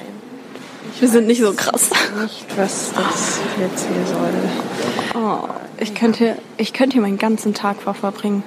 Wir 0.99 1.09
sind 1.09 1.27
nicht 1.27 1.41
so 1.41 1.51
krass. 1.53 1.89
Nicht, 2.21 2.45
was 2.57 2.91
das 2.93 3.39
jetzt 3.59 3.85
hier 3.87 4.05
soll. 4.05 5.21
Oh, 5.21 5.47
ich 5.77 5.93
könnte, 5.93 6.37
ich 6.57 6.73
könnte 6.73 6.93
hier 6.93 7.01
meinen 7.01 7.17
ganzen 7.17 7.53
Tag 7.53 7.81
vor 7.81 7.93
verbringen, 7.93 8.43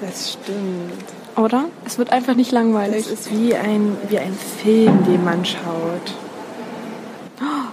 Das 0.00 0.32
stimmt. 0.34 1.04
oder? 1.36 1.64
Es 1.84 1.98
wird 1.98 2.12
einfach 2.12 2.34
nicht 2.34 2.52
langweilig. 2.52 3.04
Das 3.08 3.12
ist 3.12 3.32
wie 3.32 3.54
ein, 3.54 3.96
wie 4.08 4.18
ein 4.18 4.36
Film, 4.62 5.04
den 5.04 5.24
man 5.24 5.44
schaut. 5.44 6.14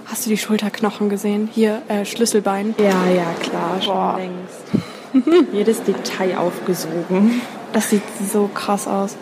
Hast 0.06 0.24
du 0.24 0.30
die 0.30 0.38
Schulterknochen 0.38 1.08
gesehen? 1.08 1.48
Hier, 1.52 1.82
äh, 1.88 2.04
Schlüsselbein. 2.04 2.74
Ja, 2.78 2.84
ja, 3.14 3.26
klar, 3.42 3.82
schon 3.82 3.94
Boah. 3.94 4.18
längst. 4.18 5.52
Jedes 5.52 5.82
Detail 5.82 6.38
aufgesogen. 6.38 7.42
Das 7.76 7.90
sieht 7.90 8.00
so 8.32 8.48
krass 8.54 8.88
aus. 8.88 9.18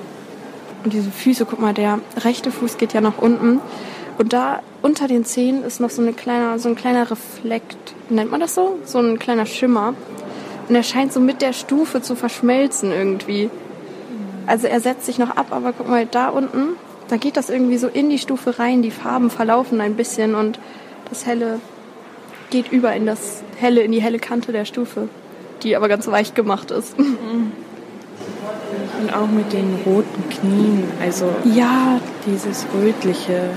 Und 0.85 0.93
diese 0.93 1.11
Füße, 1.11 1.45
guck 1.45 1.59
mal, 1.59 1.75
der 1.75 1.99
rechte 2.19 2.53
Fuß 2.53 2.77
geht 2.77 2.93
ja 2.93 3.01
nach 3.01 3.19
unten. 3.19 3.59
Und 4.17 4.33
da 4.33 4.63
unter 4.81 5.09
den 5.09 5.25
Zehen 5.25 5.65
ist 5.65 5.81
noch 5.81 5.91
so, 5.91 6.01
eine 6.01 6.13
kleiner, 6.13 6.61
so 6.61 6.69
ein 6.69 6.77
kleiner 6.77 7.11
Reflekt. 7.11 7.97
Nennt 8.11 8.31
man 8.31 8.39
das 8.39 8.55
so? 8.55 8.79
So 8.85 9.01
ein 9.01 9.19
kleiner 9.19 9.47
Schimmer. 9.47 9.95
Und 10.69 10.75
er 10.77 10.85
scheint 10.85 11.13
so 11.13 11.19
mit 11.19 11.43
der 11.43 11.53
Stufe 11.53 12.01
zu 12.01 12.15
verschmelzen 12.15 12.93
irgendwie. 12.93 13.51
Also 14.47 14.69
er 14.69 14.79
setzt 14.79 15.07
sich 15.07 15.19
noch 15.19 15.31
ab, 15.31 15.47
aber 15.51 15.73
guck 15.73 15.89
mal, 15.89 16.07
da 16.07 16.29
unten, 16.29 16.77
da 17.09 17.17
geht 17.17 17.37
das 17.37 17.51
irgendwie 17.51 17.79
so 17.79 17.89
in 17.89 18.09
die 18.09 18.21
Stufe 18.21 18.61
rein. 18.61 18.83
Die 18.83 18.93
Farben 18.93 19.31
verlaufen 19.31 19.81
ein 19.81 19.97
bisschen 19.97 20.37
und 20.37 20.61
das 21.09 21.27
Helle 21.27 21.59
geht 22.51 22.71
über 22.71 22.95
in 22.95 23.05
das 23.05 23.43
Helle, 23.59 23.81
in 23.81 23.91
die 23.91 24.01
helle 24.01 24.21
Kante 24.21 24.53
der 24.53 24.65
Stufe. 24.65 25.09
Die 25.65 25.75
aber 25.75 25.89
ganz 25.89 26.07
weich 26.07 26.35
gemacht 26.35 26.71
ist. 26.71 26.95
Und 29.01 29.13
auch 29.13 29.27
mit 29.29 29.53
den 29.53 29.77
roten 29.85 30.29
Knien. 30.31 30.85
Also 31.03 31.27
Ja, 31.45 32.01
dieses 32.27 32.67
rötliche 32.75 33.51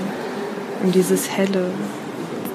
und 0.82 0.94
dieses 0.94 1.30
helle. 1.30 1.66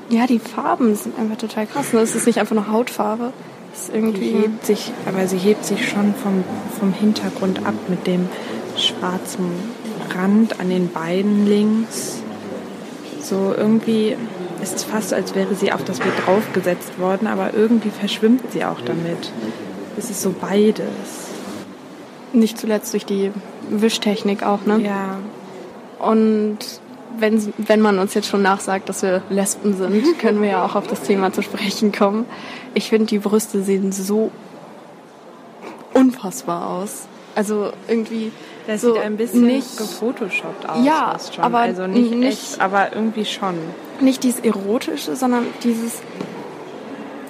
Ja, 0.10 0.28
die 0.28 0.40
Farben 0.40 0.96
sind 0.96 1.18
einfach 1.18 1.38
total 1.38 1.66
krass. 1.66 1.92
ne? 1.94 2.00
Es 2.02 2.14
ist 2.16 2.28
nicht 2.28 2.40
einfach 2.40 2.56
nur 2.56 2.70
Hautfarbe. 2.72 3.32
Es 3.74 3.84
ist 3.86 3.94
Die 3.94 3.98
irgendwie. 3.98 4.32
hebt 4.32 4.66
sich, 4.66 4.92
aber 5.08 5.28
sie 5.28 5.38
hebt 5.38 5.66
sich 5.66 5.90
schon 5.90 6.14
vom, 6.22 6.44
vom 6.80 6.94
Hintergrund 6.94 7.66
ab 7.66 7.74
mit 7.88 8.06
dem 8.06 8.28
schwarzen 8.78 9.46
Rand 10.16 10.60
an 10.60 10.70
den 10.70 10.90
Beinen 10.92 11.48
links. 11.48 12.22
So 13.22 13.54
irgendwie 13.58 14.16
ist 14.62 14.76
es 14.76 14.84
fast, 14.84 15.14
als 15.14 15.34
wäre 15.34 15.56
sie 15.56 15.72
auf 15.72 15.84
das 15.84 16.00
Bild 16.00 16.14
draufgesetzt 16.26 17.00
worden, 17.00 17.28
aber 17.28 17.54
irgendwie 17.54 17.90
verschwimmt 17.90 18.52
sie 18.52 18.64
auch 18.66 18.82
damit. 18.82 19.32
Es 19.98 20.10
ist 20.10 20.22
so 20.22 20.34
beides. 20.40 20.84
Nicht 22.34 22.58
zuletzt 22.58 22.94
durch 22.94 23.06
die 23.06 23.32
Wischtechnik 23.70 24.44
auch, 24.44 24.66
ne? 24.66 24.80
Ja, 24.82 25.18
Und 26.06 26.58
wenn, 27.18 27.54
wenn 27.60 27.80
man 27.80 28.00
uns 28.00 28.14
jetzt 28.16 28.28
schon 28.28 28.42
nachsagt, 28.42 28.90
dass 28.90 29.04
wir 29.04 29.22
Lesben 29.30 29.78
sind, 29.78 30.18
können 30.20 30.42
wir 30.42 30.50
ja 30.50 30.66
auch 30.66 30.76
auf 30.76 30.88
das 30.88 31.02
Thema 31.02 31.32
zu 31.32 31.42
sprechen 31.44 31.92
kommen. 31.92 32.26
Ich 32.74 32.90
finde, 32.90 33.06
die 33.06 33.20
Brüste 33.20 33.62
sehen 33.64 33.92
so 33.92 34.32
unfassbar 35.94 36.70
aus. 36.70 37.04
Also 37.36 37.72
irgendwie. 37.88 38.32
das 38.68 38.82
so 38.82 38.94
sieht 38.94 39.04
ein 39.04 39.18
bisschen 39.18 39.46
nicht, 39.46 39.78
gefotoshoppt 39.78 40.68
aus. 40.70 40.86
Ja, 40.86 41.18
aber 41.40 41.60
also 41.60 41.88
nicht, 41.88 42.12
nicht- 42.12 42.34
echt, 42.34 42.62
aber 42.62 42.94
irgendwie 42.94 43.26
schon. 43.26 43.56
nicht 44.00 44.24
dieses 44.24 44.40
Erotische, 44.42 45.16
sondern 45.16 45.46
dieses. 45.64 46.02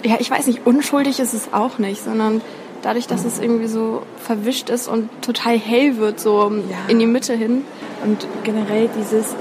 Ja, 0.05 0.17
ich 0.19 0.29
weiß 0.29 0.47
nicht, 0.47 0.65
unschuldig 0.65 1.19
ist 1.21 1.33
es 1.33 1.53
auch 1.53 1.77
nicht, 1.77 2.03
sondern 2.03 2.41
dadurch, 2.83 3.07
dass 3.07 3.25
es 3.25 3.39
irgendwie 3.39 3.67
so 3.67 4.03
verwischt 4.17 4.69
ist 4.69 4.87
und 4.87 5.09
total 5.23 5.57
hell 5.57 5.97
wird, 5.97 6.19
so 6.19 6.51
Ja. 6.69 6.77
in 6.87 6.99
die 6.99 7.07
Mitte 7.07 7.33
hin. 7.33 7.63
Und 8.05 8.27
generell 8.43 8.89
dieses, 8.99 9.33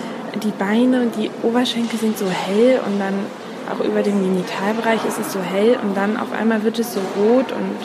die 0.43 0.53
Beine 0.59 1.03
und 1.03 1.17
die 1.17 1.31
Oberschenkel 1.43 1.99
sind 1.99 2.17
so 2.17 2.27
hell 2.31 2.81
und 2.87 2.99
dann 2.99 3.15
auch 3.71 3.85
über 3.85 4.03
dem 4.03 4.23
Genitalbereich 4.23 5.05
ist 5.07 5.19
es 5.21 5.33
so 5.33 5.41
hell 5.41 5.77
und 5.83 5.97
dann 5.97 6.17
auf 6.17 6.33
einmal 6.33 6.63
wird 6.65 6.79
es 6.79 6.95
so 6.95 7.01
rot 7.19 7.53
und 7.53 7.77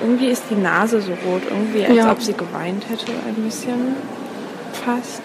irgendwie 0.00 0.26
ist 0.26 0.44
die 0.50 0.54
Nase 0.54 1.00
so 1.00 1.12
rot, 1.26 1.42
irgendwie 1.48 1.84
als 1.84 1.94
Ja. 1.96 2.12
ob 2.12 2.22
sie 2.22 2.34
geweint 2.34 2.88
hätte, 2.88 3.12
ein 3.26 3.34
bisschen 3.36 3.96
fast. 4.84 5.22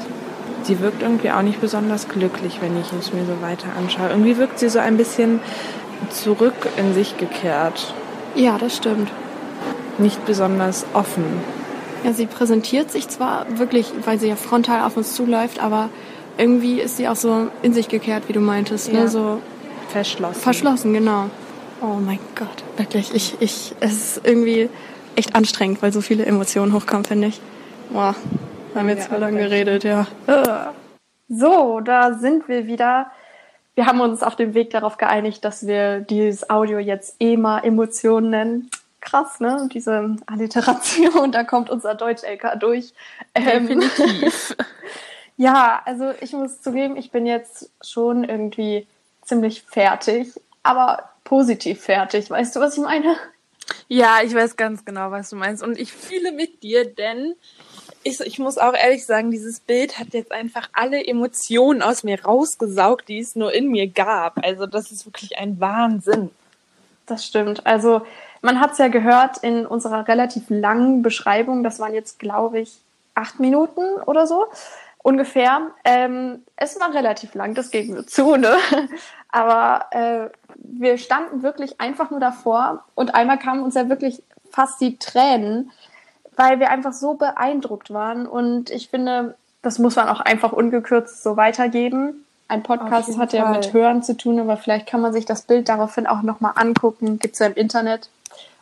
Sie 0.63 0.79
wirkt 0.79 1.01
irgendwie 1.01 1.31
auch 1.31 1.41
nicht 1.41 1.59
besonders 1.59 2.07
glücklich, 2.07 2.59
wenn 2.61 2.79
ich 2.79 2.91
es 2.97 3.11
mir 3.13 3.25
so 3.25 3.41
weiter 3.41 3.67
anschaue. 3.77 4.09
Irgendwie 4.09 4.37
wirkt 4.37 4.59
sie 4.59 4.69
so 4.69 4.79
ein 4.79 4.95
bisschen 4.97 5.39
zurück 6.09 6.53
in 6.77 6.93
sich 6.93 7.17
gekehrt, 7.17 7.93
Ja, 8.35 8.57
das 8.57 8.77
stimmt. 8.77 9.09
nicht 9.97 10.25
besonders 10.25 10.85
offen. 10.93 11.23
Ja, 12.03 12.13
sie 12.13 12.25
präsentiert 12.25 12.89
sich 12.91 13.07
zwar 13.09 13.45
wirklich, 13.59 13.91
weil 14.05 14.19
sie 14.19 14.27
ja 14.29 14.35
frontal 14.35 14.81
auf 14.83 14.97
uns 14.97 15.13
zuläuft, 15.13 15.59
aber 15.61 15.89
irgendwie 16.37 16.79
ist 16.79 16.97
sie 16.97 17.07
auch 17.07 17.15
so 17.15 17.47
in 17.61 17.73
sich 17.73 17.87
gekehrt, 17.87 18.23
wie 18.27 18.33
du 18.33 18.39
meintest, 18.39 18.87
Ja. 18.91 19.01
ne? 19.01 19.07
So 19.09 19.39
Verschlossen. 19.89 20.41
verschlossen, 20.41 20.93
genau. 20.93 21.25
Oh 21.81 21.97
mein 22.03 22.19
Gott, 22.35 22.63
wirklich. 22.77 23.13
Ich, 23.13 23.35
ich, 23.41 23.75
es 23.81 23.91
ist 23.91 24.21
irgendwie 24.25 24.69
echt 25.15 25.35
anstrengend, 25.35 25.81
weil 25.83 25.91
so 25.93 26.01
viele 26.01 26.25
Emotionen 26.25 26.73
hochkommen, 26.73 27.05
finde 27.05 27.27
ich. 27.27 27.39
Boah, 27.91 28.15
haben 28.73 28.87
wir 28.87 28.95
jetzt 28.95 29.09
Ja, 29.11 29.15
so 29.17 29.21
lange 29.21 29.37
geredet, 29.39 29.83
ja. 29.83 30.07
So, 31.27 31.79
da 31.81 32.13
sind 32.13 32.47
wir 32.47 32.65
wieder. 32.65 33.11
Wir 33.75 33.85
haben 33.85 34.01
uns 34.01 34.21
auf 34.21 34.35
dem 34.35 34.53
Weg 34.53 34.71
darauf 34.71 34.97
geeinigt, 34.97 35.45
dass 35.45 35.65
wir 35.65 36.01
dieses 36.01 36.49
Audio 36.49 36.77
jetzt 36.79 37.15
EMA 37.19 37.59
Emotionen 37.59 38.29
nennen. 38.29 38.71
Krass, 38.99 39.39
ne? 39.39 39.69
Diese 39.73 40.15
Alliteration, 40.27 41.31
da 41.31 41.43
kommt 41.43 41.69
unser 41.69 41.95
Deutsch-LK 41.95 42.59
durch. 42.59 42.93
Ähm, 43.33 43.67
Definitiv. 43.67 44.55
ja, 45.37 45.81
also 45.85 46.11
ich 46.21 46.33
muss 46.33 46.61
zugeben, 46.61 46.97
ich 46.97 47.11
bin 47.11 47.25
jetzt 47.25 47.71
schon 47.81 48.23
irgendwie 48.23 48.85
ziemlich 49.23 49.63
fertig, 49.63 50.33
aber 50.63 51.09
positiv 51.23 51.81
fertig. 51.81 52.29
Weißt 52.29 52.55
du, 52.55 52.59
was 52.59 52.77
ich 52.77 52.83
meine? 52.83 53.15
Ja, 53.87 54.19
ich 54.23 54.33
weiß 54.33 54.57
ganz 54.57 54.85
genau, 54.85 55.11
was 55.11 55.29
du 55.29 55.35
meinst. 55.35 55.63
Und 55.63 55.79
ich 55.79 55.93
fühle 55.93 56.31
mit 56.31 56.61
dir, 56.61 56.93
denn 56.93 57.35
ich, 58.03 58.19
ich 58.21 58.39
muss 58.39 58.57
auch 58.57 58.73
ehrlich 58.73 59.05
sagen, 59.05 59.31
dieses 59.31 59.59
Bild 59.59 59.99
hat 59.99 60.13
jetzt 60.13 60.31
einfach 60.31 60.69
alle 60.73 61.05
Emotionen 61.05 61.81
aus 61.81 62.03
mir 62.03 62.23
rausgesaugt, 62.23 63.07
die 63.07 63.19
es 63.19 63.35
nur 63.35 63.53
in 63.53 63.69
mir 63.69 63.87
gab. 63.87 64.43
Also 64.43 64.65
das 64.65 64.91
ist 64.91 65.05
wirklich 65.05 65.37
ein 65.37 65.59
Wahnsinn. 65.59 66.31
Das 67.05 67.25
stimmt. 67.25 67.65
Also 67.65 68.01
man 68.41 68.59
hat 68.59 68.73
es 68.73 68.77
ja 68.77 68.87
gehört 68.87 69.37
in 69.39 69.65
unserer 69.65 70.07
relativ 70.07 70.43
langen 70.49 71.01
Beschreibung. 71.01 71.63
Das 71.63 71.79
waren 71.79 71.93
jetzt, 71.93 72.19
glaube 72.19 72.59
ich, 72.59 72.77
acht 73.15 73.39
Minuten 73.39 73.83
oder 74.05 74.25
so 74.25 74.45
ungefähr. 75.03 75.71
Ähm, 75.83 76.43
es 76.55 76.79
war 76.79 76.93
relativ 76.93 77.33
lang, 77.33 77.53
das 77.53 77.71
geben 77.71 77.95
wir 77.95 78.07
zu, 78.07 78.35
ne? 78.35 78.55
Aber 79.29 79.85
äh, 79.91 80.29
wir 80.55 80.97
standen 80.97 81.43
wirklich 81.43 81.79
einfach 81.79 82.11
nur 82.11 82.19
davor 82.19 82.83
und 82.95 83.15
einmal 83.15 83.39
kamen 83.39 83.63
uns 83.63 83.75
ja 83.75 83.87
wirklich 83.89 84.21
fast 84.51 84.81
die 84.81 84.97
Tränen, 84.97 85.71
weil 86.35 86.59
wir 86.59 86.69
einfach 86.69 86.93
so 86.93 87.13
beeindruckt 87.15 87.93
waren. 87.93 88.25
Und 88.27 88.69
ich 88.69 88.89
finde, 88.89 89.35
das 89.61 89.79
muss 89.79 89.95
man 89.95 90.09
auch 90.09 90.19
einfach 90.21 90.51
ungekürzt 90.51 91.23
so 91.23 91.37
weitergeben. 91.37 92.25
Ein 92.47 92.63
Podcast 92.63 93.17
hat 93.17 93.31
ja 93.33 93.43
Fall. 93.43 93.53
mit 93.53 93.73
Hören 93.73 94.03
zu 94.03 94.17
tun, 94.17 94.39
aber 94.39 94.57
vielleicht 94.57 94.85
kann 94.87 94.99
man 95.01 95.13
sich 95.13 95.25
das 95.25 95.43
Bild 95.43 95.69
daraufhin 95.69 96.05
auch 96.07 96.21
nochmal 96.21 96.53
angucken. 96.55 97.17
Gibt's 97.19 97.39
ja 97.39 97.47
im 97.47 97.53
Internet. 97.55 98.09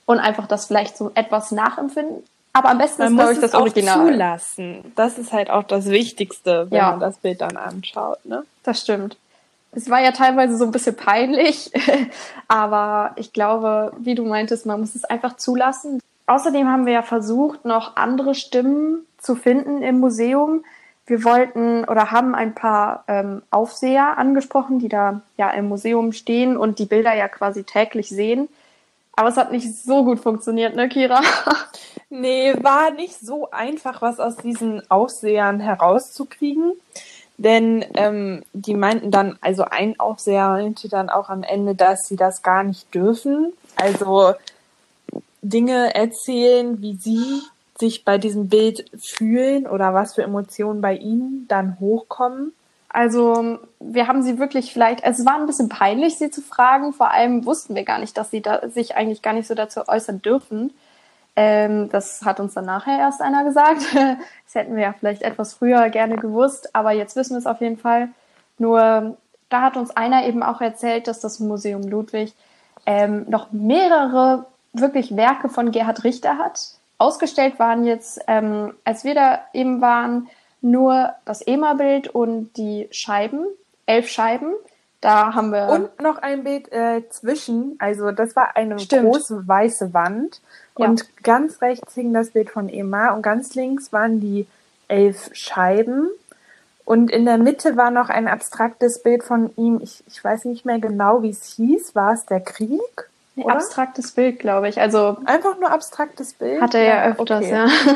Und 0.05 0.19
einfach 0.19 0.47
das 0.47 0.65
vielleicht 0.65 0.97
so 0.97 1.11
etwas 1.15 1.51
nachempfinden. 1.51 2.23
Aber 2.53 2.69
am 2.69 2.79
besten 2.79 3.01
Man 3.03 3.11
ist, 3.11 3.15
glaube 3.15 3.29
muss 3.29 3.37
ich, 3.37 3.43
es 3.43 3.51
das 3.51 3.55
auch 3.55 3.61
Original. 3.61 4.07
zulassen. 4.07 4.91
Das 4.95 5.17
ist 5.19 5.31
halt 5.33 5.49
auch 5.51 5.63
das 5.63 5.85
Wichtigste, 5.85 6.67
wenn 6.69 6.77
Ja. 6.79 6.91
man 6.91 6.99
das 6.99 7.17
Bild 7.17 7.41
dann 7.41 7.57
anschaut. 7.57 8.23
Ne? 8.25 8.43
Das 8.63 8.81
stimmt. 8.81 9.17
Es 9.71 9.87
war 9.89 10.01
ja 10.01 10.11
teilweise 10.11 10.57
so 10.57 10.65
ein 10.65 10.71
bisschen 10.71 10.95
peinlich, 10.95 11.71
aber 12.47 13.11
ich 13.17 13.33
glaube, 13.33 13.93
wie 13.99 14.15
du 14.15 14.25
meintest, 14.25 14.65
man 14.65 14.79
muss 14.79 14.95
es 14.95 15.05
einfach 15.05 15.37
zulassen. 15.37 15.99
Außerdem 16.29 16.67
haben 16.67 16.85
wir 16.85 16.93
ja 16.93 17.01
versucht, 17.01 17.65
noch 17.65 17.95
andere 17.95 18.35
Stimmen 18.35 19.07
zu 19.17 19.33
finden 19.33 19.81
im 19.81 19.99
Museum. 19.99 20.63
Wir 21.07 21.23
wollten 21.23 21.85
oder 21.85 22.11
haben 22.11 22.35
ein 22.35 22.53
paar 22.53 23.03
ähm, 23.07 23.41
Aufseher 23.49 24.19
angesprochen, 24.19 24.77
die 24.77 24.89
da 24.89 25.21
ja 25.37 25.49
im 25.49 25.67
Museum 25.67 26.11
stehen 26.11 26.55
und 26.55 26.77
die 26.77 26.85
Bilder 26.85 27.15
ja 27.15 27.27
quasi 27.27 27.63
täglich 27.63 28.09
sehen. 28.09 28.47
Aber 29.15 29.29
es 29.29 29.37
hat 29.37 29.51
nicht 29.51 29.75
so 29.75 30.05
gut 30.05 30.19
funktioniert, 30.19 30.75
ne, 30.75 30.87
Kira? 30.87 31.19
Nee, 32.11 32.55
war 32.63 32.89
nicht 32.89 33.19
so 33.19 33.51
einfach, 33.51 34.01
was 34.01 34.19
aus 34.19 34.35
diesen 34.37 34.81
Aufsehern 34.89 35.59
herauszukriegen. 35.59 36.73
Denn 37.37 37.85
ähm, 37.93 38.43
die 38.53 38.73
meinten 38.73 39.11
dann, 39.11 39.37
also 39.41 39.63
ein 39.63 39.99
Aufseher 39.99 40.49
meinte 40.49 40.89
dann 40.89 41.09
auch 41.09 41.29
am 41.29 41.43
Ende, 41.43 41.75
dass 41.75 42.07
sie 42.07 42.15
das 42.15 42.41
gar 42.41 42.63
nicht 42.63 42.93
dürfen. 42.95 43.53
Also 43.75 44.33
Dinge 45.41 45.95
erzählen, 45.95 46.81
wie 46.81 46.95
sie 46.95 47.41
sich 47.79 48.03
bei 48.03 48.17
diesem 48.17 48.49
Bild 48.49 48.85
fühlen 48.97 49.65
oder 49.65 49.93
was 49.93 50.15
für 50.15 50.23
Emotionen 50.23 50.81
bei 50.81 50.95
ihnen 50.95 51.45
dann 51.47 51.79
hochkommen. 51.79 52.53
Also 52.89 53.59
wir 53.79 54.07
haben 54.07 54.23
sie 54.23 54.39
wirklich 54.39 54.73
vielleicht, 54.73 55.03
es 55.03 55.25
war 55.25 55.35
ein 55.35 55.45
bisschen 55.45 55.69
peinlich, 55.69 56.17
sie 56.17 56.31
zu 56.31 56.41
fragen. 56.41 56.91
Vor 56.91 57.11
allem 57.11 57.45
wussten 57.45 57.75
wir 57.75 57.83
gar 57.83 57.99
nicht, 57.99 58.17
dass 58.17 58.31
sie 58.31 58.41
da, 58.41 58.67
sich 58.67 58.95
eigentlich 58.95 59.21
gar 59.21 59.33
nicht 59.33 59.47
so 59.47 59.53
dazu 59.53 59.87
äußern 59.87 60.21
dürfen. 60.21 60.73
Ähm, 61.35 61.89
das 61.89 62.23
hat 62.25 62.39
uns 62.39 62.55
dann 62.55 62.65
nachher 62.65 62.97
erst 62.97 63.21
einer 63.21 63.43
gesagt. 63.43 63.81
Das 64.51 64.55
hätten 64.55 64.75
wir 64.75 64.81
ja 64.81 64.95
vielleicht 64.97 65.21
etwas 65.21 65.53
früher 65.53 65.89
gerne 65.89 66.15
gewusst, 66.15 66.75
aber 66.75 66.91
jetzt 66.91 67.15
wissen 67.15 67.35
wir 67.35 67.37
es 67.37 67.45
auf 67.45 67.61
jeden 67.61 67.77
Fall. 67.77 68.09
Nur 68.57 69.15
da 69.49 69.61
hat 69.61 69.77
uns 69.77 69.91
einer 69.91 70.25
eben 70.25 70.41
auch 70.41 70.59
erzählt, 70.59 71.07
dass 71.07 71.19
das 71.19 71.39
Museum 71.39 71.83
Ludwig 71.83 72.33
ähm, 72.87 73.27
noch 73.29 73.51
mehrere 73.51 74.47
wirklich 74.73 75.15
Werke 75.15 75.49
von 75.49 75.71
Gerhard 75.71 76.03
Richter 76.03 76.37
hat. 76.37 76.59
Ausgestellt 76.97 77.59
waren 77.59 77.85
jetzt, 77.85 78.19
ähm, 78.27 78.73
als 78.83 79.03
wir 79.03 79.15
da 79.15 79.39
eben 79.53 79.81
waren, 79.81 80.27
nur 80.61 81.13
das 81.25 81.41
EMA-Bild 81.45 82.09
und 82.09 82.55
die 82.57 82.87
Scheiben, 82.91 83.45
elf 83.85 84.09
Scheiben. 84.09 84.53
Da 85.01 85.33
haben 85.33 85.51
wir 85.51 85.69
Und 85.69 86.01
noch 86.01 86.17
ein 86.17 86.43
Bild 86.43 86.69
äh, 86.73 87.07
zwischen, 87.09 87.75
also 87.79 88.11
das 88.11 88.35
war 88.35 88.57
eine 88.57 88.77
Stimmt. 88.79 89.13
große 89.13 89.47
weiße 89.47 89.93
Wand 89.93 90.41
Ja. 90.77 90.87
und 90.87 91.23
ganz 91.23 91.61
rechts 91.61 91.93
hing 91.95 92.13
das 92.13 92.31
Bild 92.31 92.49
von 92.49 92.67
Emma 92.67 93.11
und 93.11 93.21
ganz 93.21 93.55
links 93.55 93.93
waren 93.93 94.19
die 94.19 94.45
elf 94.89 95.29
Scheiben 95.31 96.09
und 96.83 97.11
in 97.11 97.25
der 97.25 97.37
Mitte 97.37 97.77
war 97.77 97.91
noch 97.91 98.09
ein 98.09 98.27
abstraktes 98.27 99.03
Bild 99.03 99.23
von 99.23 99.51
ihm. 99.57 99.79
Ich, 99.81 100.03
ich 100.07 100.23
weiß 100.23 100.45
nicht 100.45 100.65
mehr 100.65 100.79
genau, 100.79 101.21
wie 101.21 101.29
es 101.29 101.45
hieß. 101.55 101.93
War 101.93 102.13
es 102.13 102.25
der 102.25 102.39
Krieg? 102.41 103.09
Oder? 103.43 103.55
abstraktes 103.55 104.11
Bild, 104.11 104.39
glaube 104.39 104.69
ich. 104.69 104.79
Also 104.79 105.17
Einfach 105.25 105.57
nur 105.59 105.71
abstraktes 105.71 106.33
Bild? 106.33 106.61
hat 106.61 106.73
er 106.75 106.83
ja, 106.83 107.03
öfters, 107.05 107.43
okay. 107.45 107.51
ja. 107.51 107.67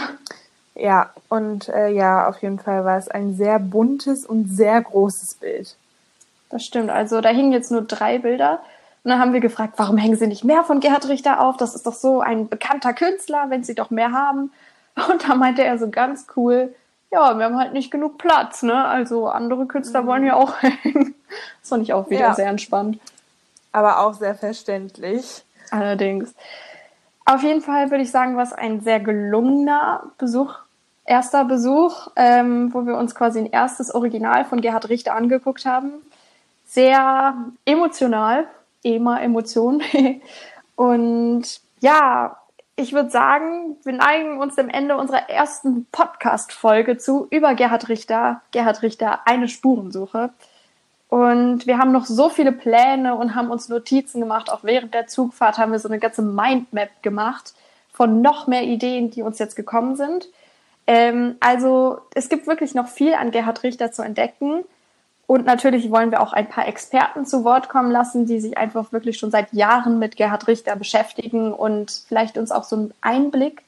Ja, 0.76 1.12
und 1.30 1.70
äh, 1.70 1.90
ja, 1.90 2.28
auf 2.28 2.42
jeden 2.42 2.58
Fall 2.58 2.84
war 2.84 2.98
es 2.98 3.08
ein 3.08 3.36
sehr 3.36 3.60
buntes 3.60 4.26
und 4.26 4.48
sehr 4.48 4.82
großes 4.82 5.36
Bild. 5.36 5.76
Das 6.50 6.66
stimmt. 6.66 6.90
Also 6.90 7.22
da 7.22 7.30
hingen 7.30 7.52
jetzt 7.52 7.72
nur 7.72 7.84
drei 7.84 8.18
Bilder. 8.18 8.60
Und 9.04 9.12
dann 9.12 9.20
haben 9.20 9.34
wir 9.34 9.40
gefragt, 9.40 9.74
warum 9.78 9.98
hängen 9.98 10.16
sie 10.16 10.26
nicht 10.26 10.44
mehr 10.44 10.64
von 10.64 10.80
Gerhard 10.80 11.08
Richter 11.10 11.42
auf? 11.42 11.58
Das 11.58 11.76
ist 11.76 11.86
doch 11.86 11.94
so 11.94 12.22
ein 12.22 12.48
bekannter 12.50 12.94
Künstler, 12.94 13.46
wenn 13.50 13.64
sie 13.64 13.76
doch 13.76 13.92
mehr 13.92 14.14
haben. 14.14 14.52
Und 15.12 15.28
da 15.30 15.36
meinte 15.36 15.64
er 15.64 15.78
so 15.78 15.90
ganz 15.90 16.26
cool, 16.36 16.74
ja, 17.12 17.38
wir 17.38 17.46
haben 17.46 17.60
halt 17.60 17.74
nicht 17.74 17.92
genug 17.92 18.18
Platz, 18.18 18.64
ne? 18.64 18.86
Also 18.86 19.28
andere 19.28 19.68
Künstler 19.68 20.08
wollen 20.08 20.26
ja 20.26 20.34
auch 20.34 20.54
hängen. 20.62 21.14
Das 21.62 21.70
fand 21.70 21.84
ich 21.84 21.94
auch 21.94 22.10
wieder 22.10 22.20
Ja. 22.22 22.34
sehr 22.34 22.48
entspannt. 22.48 22.98
Aber 23.74 24.00
auch 24.00 24.14
sehr 24.14 24.36
verständlich. 24.36 25.44
Allerdings. 25.72 26.34
Auf 27.26 27.44
jeden 27.44 27.62
Fall 27.62 27.90
würde 27.90 28.04
ich 28.04 28.12
sagen, 28.12 28.38
war 28.38 28.44
es 28.44 28.54
ein 28.54 28.82
sehr 28.82 29.00
gelungener 29.00 30.12
Besuch, 30.18 30.56
erster 31.06 31.46
Besuch, 31.46 32.10
ähm, 32.16 32.74
wo 32.74 32.86
wir 32.86 32.98
uns 32.98 33.16
quasi 33.16 33.40
ein 33.40 33.52
erstes 33.52 33.94
Original 33.94 34.46
von 34.46 34.62
Gerhard 34.62 34.90
Richter 34.90 35.16
angeguckt 35.16 35.66
haben. 35.66 35.94
Sehr 36.66 37.36
emotional, 37.66 38.48
EMA 38.84 39.22
Emotion. 39.22 39.82
Und 40.76 41.62
ja, 41.80 42.38
ich 42.76 42.94
würde 42.94 43.10
sagen, 43.10 43.78
wir 43.84 43.94
neigen 43.94 44.40
uns 44.40 44.56
dem 44.56 44.70
Ende 44.70 44.98
unserer 44.98 45.30
ersten 45.30 45.86
Podcast-Folge 45.92 46.98
zu 46.98 47.28
über 47.30 47.54
Gerhard 47.54 47.90
Richter. 47.90 48.42
Gerhard 48.52 48.82
Richter, 48.82 49.28
eine 49.28 49.48
Spurensuche. 49.48 50.32
Und 51.14 51.68
wir 51.68 51.78
haben 51.78 51.92
noch 51.92 52.08
so 52.08 52.28
viele 52.30 52.52
Pläne 52.52 53.14
und 53.14 53.36
haben 53.36 53.52
uns 53.52 53.70
Notizen 53.70 54.20
gemacht. 54.20 54.52
Auch 54.52 54.64
während 54.64 54.96
der 54.96 55.06
Zugfahrt 55.06 55.60
haben 55.60 55.72
wir 55.72 55.78
so 55.78 55.88
eine 55.88 56.00
ganze 56.00 56.24
Mindmap 56.24 56.90
gemacht 57.04 57.54
von 57.92 58.24
noch 58.24 58.48
mehr 58.48 58.64
Ideen, 58.64 59.12
die 59.12 59.22
uns 59.22 59.38
jetzt 59.38 59.56
gekommen 59.56 59.96
sind. 59.96 60.28
Ähm, 60.88 61.36
also 61.40 62.00
es 62.16 62.30
gibt 62.30 62.48
wirklich 62.48 62.74
noch 62.74 62.88
viel 62.88 63.14
an 63.14 63.30
Gerhard 63.30 63.62
Richter 63.62 63.92
zu 63.92 64.02
entdecken. 64.02 64.64
Und 65.28 65.46
natürlich 65.46 65.92
wollen 65.92 66.10
wir 66.10 66.20
auch 66.20 66.34
ein 66.34 66.50
paar 66.50 66.68
Experten 66.68 67.28
zu 67.28 67.44
Wort 67.44 67.70
kommen 67.70 67.92
lassen, 67.92 68.26
die 68.26 68.40
sich 68.40 68.58
einfach 68.58 68.92
wirklich 68.92 69.20
schon 69.20 69.30
seit 69.30 69.54
Jahren 69.54 70.00
mit 70.00 70.16
Gerhard 70.16 70.48
Richter 70.48 70.76
beschäftigen 70.76 71.54
und 71.54 71.92
vielleicht 72.08 72.40
uns 72.40 72.50
auch 72.52 72.64
so 72.64 72.76
einen 72.76 72.94
Einblick 73.02 73.62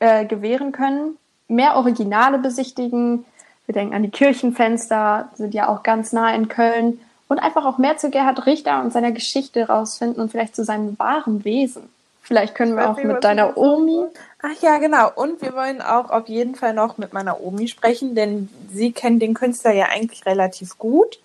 äh, 0.00 0.26
gewähren 0.26 0.72
können. 0.72 1.16
Mehr 1.48 1.76
Originale 1.76 2.36
besichtigen. 2.36 3.24
Wir 3.66 3.74
denken 3.74 3.94
an 3.94 4.02
die 4.02 4.10
Kirchenfenster, 4.10 5.30
sind 5.34 5.54
ja 5.54 5.68
auch 5.68 5.82
ganz 5.82 6.12
nah 6.12 6.34
in 6.34 6.48
Köln. 6.48 7.00
Und 7.26 7.38
einfach 7.38 7.64
auch 7.64 7.78
mehr 7.78 7.96
zu 7.96 8.10
Gerhard 8.10 8.44
Richter 8.46 8.82
und 8.82 8.92
seiner 8.92 9.10
Geschichte 9.10 9.66
rausfinden 9.66 10.22
und 10.22 10.30
vielleicht 10.30 10.54
zu 10.54 10.62
seinem 10.62 10.98
wahren 10.98 11.44
Wesen. 11.44 11.88
Vielleicht 12.20 12.54
können 12.54 12.76
wir 12.76 12.90
auch 12.90 13.02
mit 13.02 13.22
deiner 13.22 13.56
Omi. 13.56 14.04
Ach 14.42 14.62
ja, 14.62 14.78
genau. 14.78 15.10
Und 15.14 15.42
wir 15.42 15.54
wollen 15.54 15.82
auch 15.82 16.10
auf 16.10 16.28
jeden 16.28 16.54
Fall 16.54 16.72
noch 16.72 16.96
mit 16.96 17.12
meiner 17.12 17.42
Omi 17.42 17.68
sprechen, 17.68 18.14
denn 18.14 18.48
sie 18.72 18.92
kennt 18.92 19.20
den 19.20 19.34
Künstler 19.34 19.72
ja 19.72 19.86
eigentlich 19.86 20.24
relativ 20.24 20.78
gut. 20.78 21.18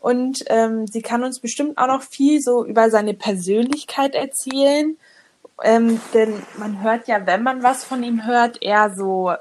Und 0.00 0.44
ähm, 0.46 0.86
sie 0.86 1.02
kann 1.02 1.24
uns 1.24 1.40
bestimmt 1.40 1.76
auch 1.76 1.88
noch 1.88 2.02
viel 2.02 2.40
so 2.40 2.64
über 2.64 2.90
seine 2.90 3.12
Persönlichkeit 3.12 4.14
erzählen. 4.14 4.96
Ähm, 5.62 6.00
denn 6.14 6.42
man 6.56 6.82
hört 6.82 7.06
ja, 7.06 7.26
wenn 7.26 7.42
man 7.42 7.62
was 7.62 7.84
von 7.84 8.02
ihm 8.02 8.24
hört, 8.24 8.62
eher 8.62 8.94
so, 8.94 9.32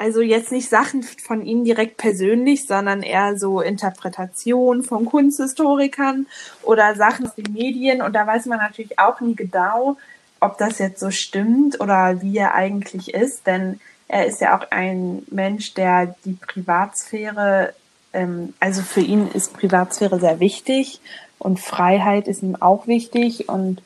also 0.00 0.22
jetzt 0.22 0.50
nicht 0.50 0.70
Sachen 0.70 1.02
von 1.02 1.44
ihm 1.44 1.62
direkt 1.62 1.98
persönlich, 1.98 2.66
sondern 2.66 3.02
eher 3.02 3.36
so 3.36 3.60
Interpretationen 3.60 4.82
von 4.82 5.04
Kunsthistorikern 5.04 6.26
oder 6.62 6.94
Sachen 6.94 7.26
aus 7.26 7.34
den 7.34 7.52
Medien. 7.52 8.00
Und 8.00 8.14
da 8.14 8.26
weiß 8.26 8.46
man 8.46 8.56
natürlich 8.56 8.98
auch 8.98 9.20
nie 9.20 9.36
genau, 9.36 9.98
ob 10.40 10.56
das 10.56 10.78
jetzt 10.78 11.00
so 11.00 11.10
stimmt 11.10 11.82
oder 11.82 12.22
wie 12.22 12.38
er 12.38 12.54
eigentlich 12.54 13.12
ist, 13.12 13.46
denn 13.46 13.78
er 14.08 14.24
ist 14.24 14.40
ja 14.40 14.58
auch 14.58 14.70
ein 14.70 15.22
Mensch, 15.30 15.74
der 15.74 16.14
die 16.24 16.32
Privatsphäre, 16.32 17.74
ähm, 18.14 18.54
also 18.58 18.80
für 18.80 19.02
ihn 19.02 19.28
ist 19.34 19.52
Privatsphäre 19.52 20.18
sehr 20.18 20.40
wichtig 20.40 21.02
und 21.38 21.60
Freiheit 21.60 22.26
ist 22.26 22.42
ihm 22.42 22.56
auch 22.56 22.86
wichtig 22.86 23.50
und 23.50 23.82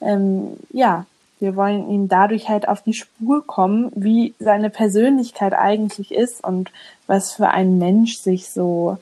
ähm, 0.00 0.56
ja, 0.70 1.04
wir 1.40 1.56
wollen 1.56 1.90
ihm 1.90 2.08
dadurch 2.08 2.48
halt 2.48 2.68
auf 2.68 2.82
die 2.82 2.94
Spur 2.94 3.46
kommen, 3.46 3.92
wie 3.94 4.34
seine 4.38 4.70
Persönlichkeit 4.70 5.52
eigentlich 5.52 6.12
ist 6.12 6.42
und 6.42 6.70
was 7.06 7.34
für 7.34 7.48
ein 7.48 7.78
Mensch 7.78 8.18
sich 8.18 8.50
so 8.50 8.98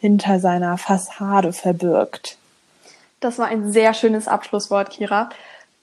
hinter 0.00 0.40
seiner 0.40 0.78
Fassade 0.78 1.52
verbirgt. 1.52 2.36
Das 3.20 3.38
war 3.38 3.46
ein 3.46 3.72
sehr 3.72 3.94
schönes 3.94 4.28
Abschlusswort, 4.28 4.90
Kira. 4.90 5.30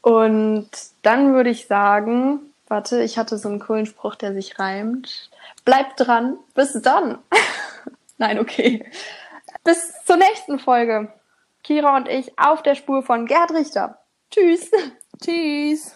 Und 0.01 0.69
dann 1.03 1.33
würde 1.33 1.49
ich 1.49 1.67
sagen, 1.67 2.39
warte, 2.67 3.01
ich 3.03 3.17
hatte 3.17 3.37
so 3.37 3.49
einen 3.49 3.59
coolen 3.59 3.85
Spruch, 3.85 4.15
der 4.15 4.33
sich 4.33 4.59
reimt. 4.59 5.29
Bleibt 5.65 5.93
dran, 5.99 6.37
bis 6.55 6.73
dann. 6.81 7.19
Nein, 8.17 8.39
okay. 8.39 8.85
Bis 9.63 9.93
zur 10.05 10.17
nächsten 10.17 10.59
Folge. 10.59 11.11
Kira 11.63 11.95
und 11.95 12.07
ich 12.07 12.37
auf 12.37 12.63
der 12.63 12.75
Spur 12.75 13.03
von 13.03 13.27
Gerd 13.27 13.51
Richter. 13.51 13.99
Tschüss. 14.31 14.71
Tschüss. 15.21 15.93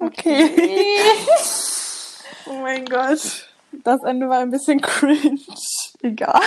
Okay. 0.00 0.50
oh 2.46 2.60
mein 2.60 2.84
Gott. 2.84 3.48
Das 3.84 4.02
Ende 4.02 4.28
war 4.28 4.40
ein 4.40 4.50
bisschen 4.50 4.80
cringe. 4.82 5.40
Egal. 6.02 6.40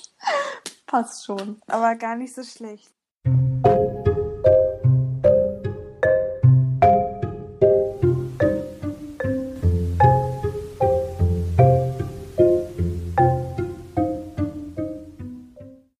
Passt 0.86 1.24
schon. 1.24 1.60
Aber 1.66 1.94
gar 1.96 2.16
nicht 2.16 2.34
so 2.34 2.42
schlecht. 2.42 2.90